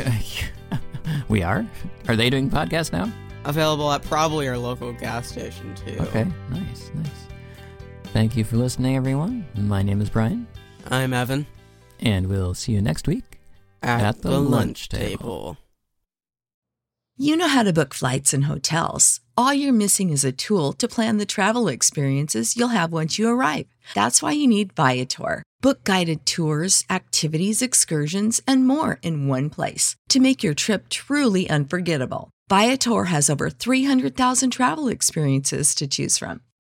we 1.29 1.43
are. 1.45 1.65
Are 2.09 2.17
they 2.17 2.31
doing 2.31 2.51
podcasts 2.51 2.91
now? 2.93 3.09
Available 3.45 3.93
at 3.93 4.03
probably 4.03 4.49
our 4.49 4.59
local 4.59 4.93
gas 4.95 5.29
station 5.29 5.73
too. 5.77 5.99
Okay, 6.01 6.25
nice, 6.51 6.91
nice. 6.95 7.24
Thank 8.15 8.37
you 8.37 8.45
for 8.45 8.57
listening, 8.57 8.95
everyone. 8.95 9.45
My 9.57 9.83
name 9.83 10.01
is 10.01 10.09
Brian, 10.09 10.47
I'm 10.89 11.13
Evan 11.13 11.49
and 11.99 12.29
we'll 12.29 12.55
see 12.55 12.71
you 12.71 12.81
next 12.81 13.09
week. 13.09 13.41
at, 13.83 14.03
At 14.03 14.23
the 14.23 14.31
the, 14.31 14.39
lunch 14.39 14.53
lunch 14.53 14.89
table. 14.89 15.09
table. 15.19 15.57
You 17.17 17.37
know 17.37 17.49
how 17.49 17.65
to 17.65 17.73
book 17.73 17.93
flights 17.93 18.33
and 18.33 18.45
hotels. 18.45 19.19
All 19.37 19.53
you're 19.53 19.73
missing 19.73 20.11
is 20.11 20.25
a 20.25 20.31
tool 20.31 20.73
to 20.75 20.87
plan 20.87 21.17
the 21.19 21.27
travel 21.27 21.67
experiences 21.67 22.57
you'll 22.57 22.69
have 22.69 22.93
once 22.93 23.19
you 23.19 23.29
arrive. 23.29 23.67
That's 23.97 24.23
why 24.23 24.31
you 24.31 24.47
need 24.47 24.75
Viator. 24.75 25.43
Book 25.61 25.83
guided 25.83 26.25
tours, 26.25 26.85
activities, 26.89 27.63
excursions, 27.63 28.41
and 28.47 28.65
more 28.65 29.01
in 29.03 29.27
one 29.27 29.51
place 29.51 29.97
to 30.11 30.21
make 30.21 30.45
your 30.45 30.55
trip 30.55 30.89
truly 30.89 31.51
unforgettable. 31.51 32.31
Viator 32.49 33.05
has 33.05 33.31
over 33.31 33.49
300,000 33.51 34.51
travel 34.51 34.89
experiences 34.89 35.75
to 35.75 35.89
choose 35.89 36.19
from. 36.19 36.43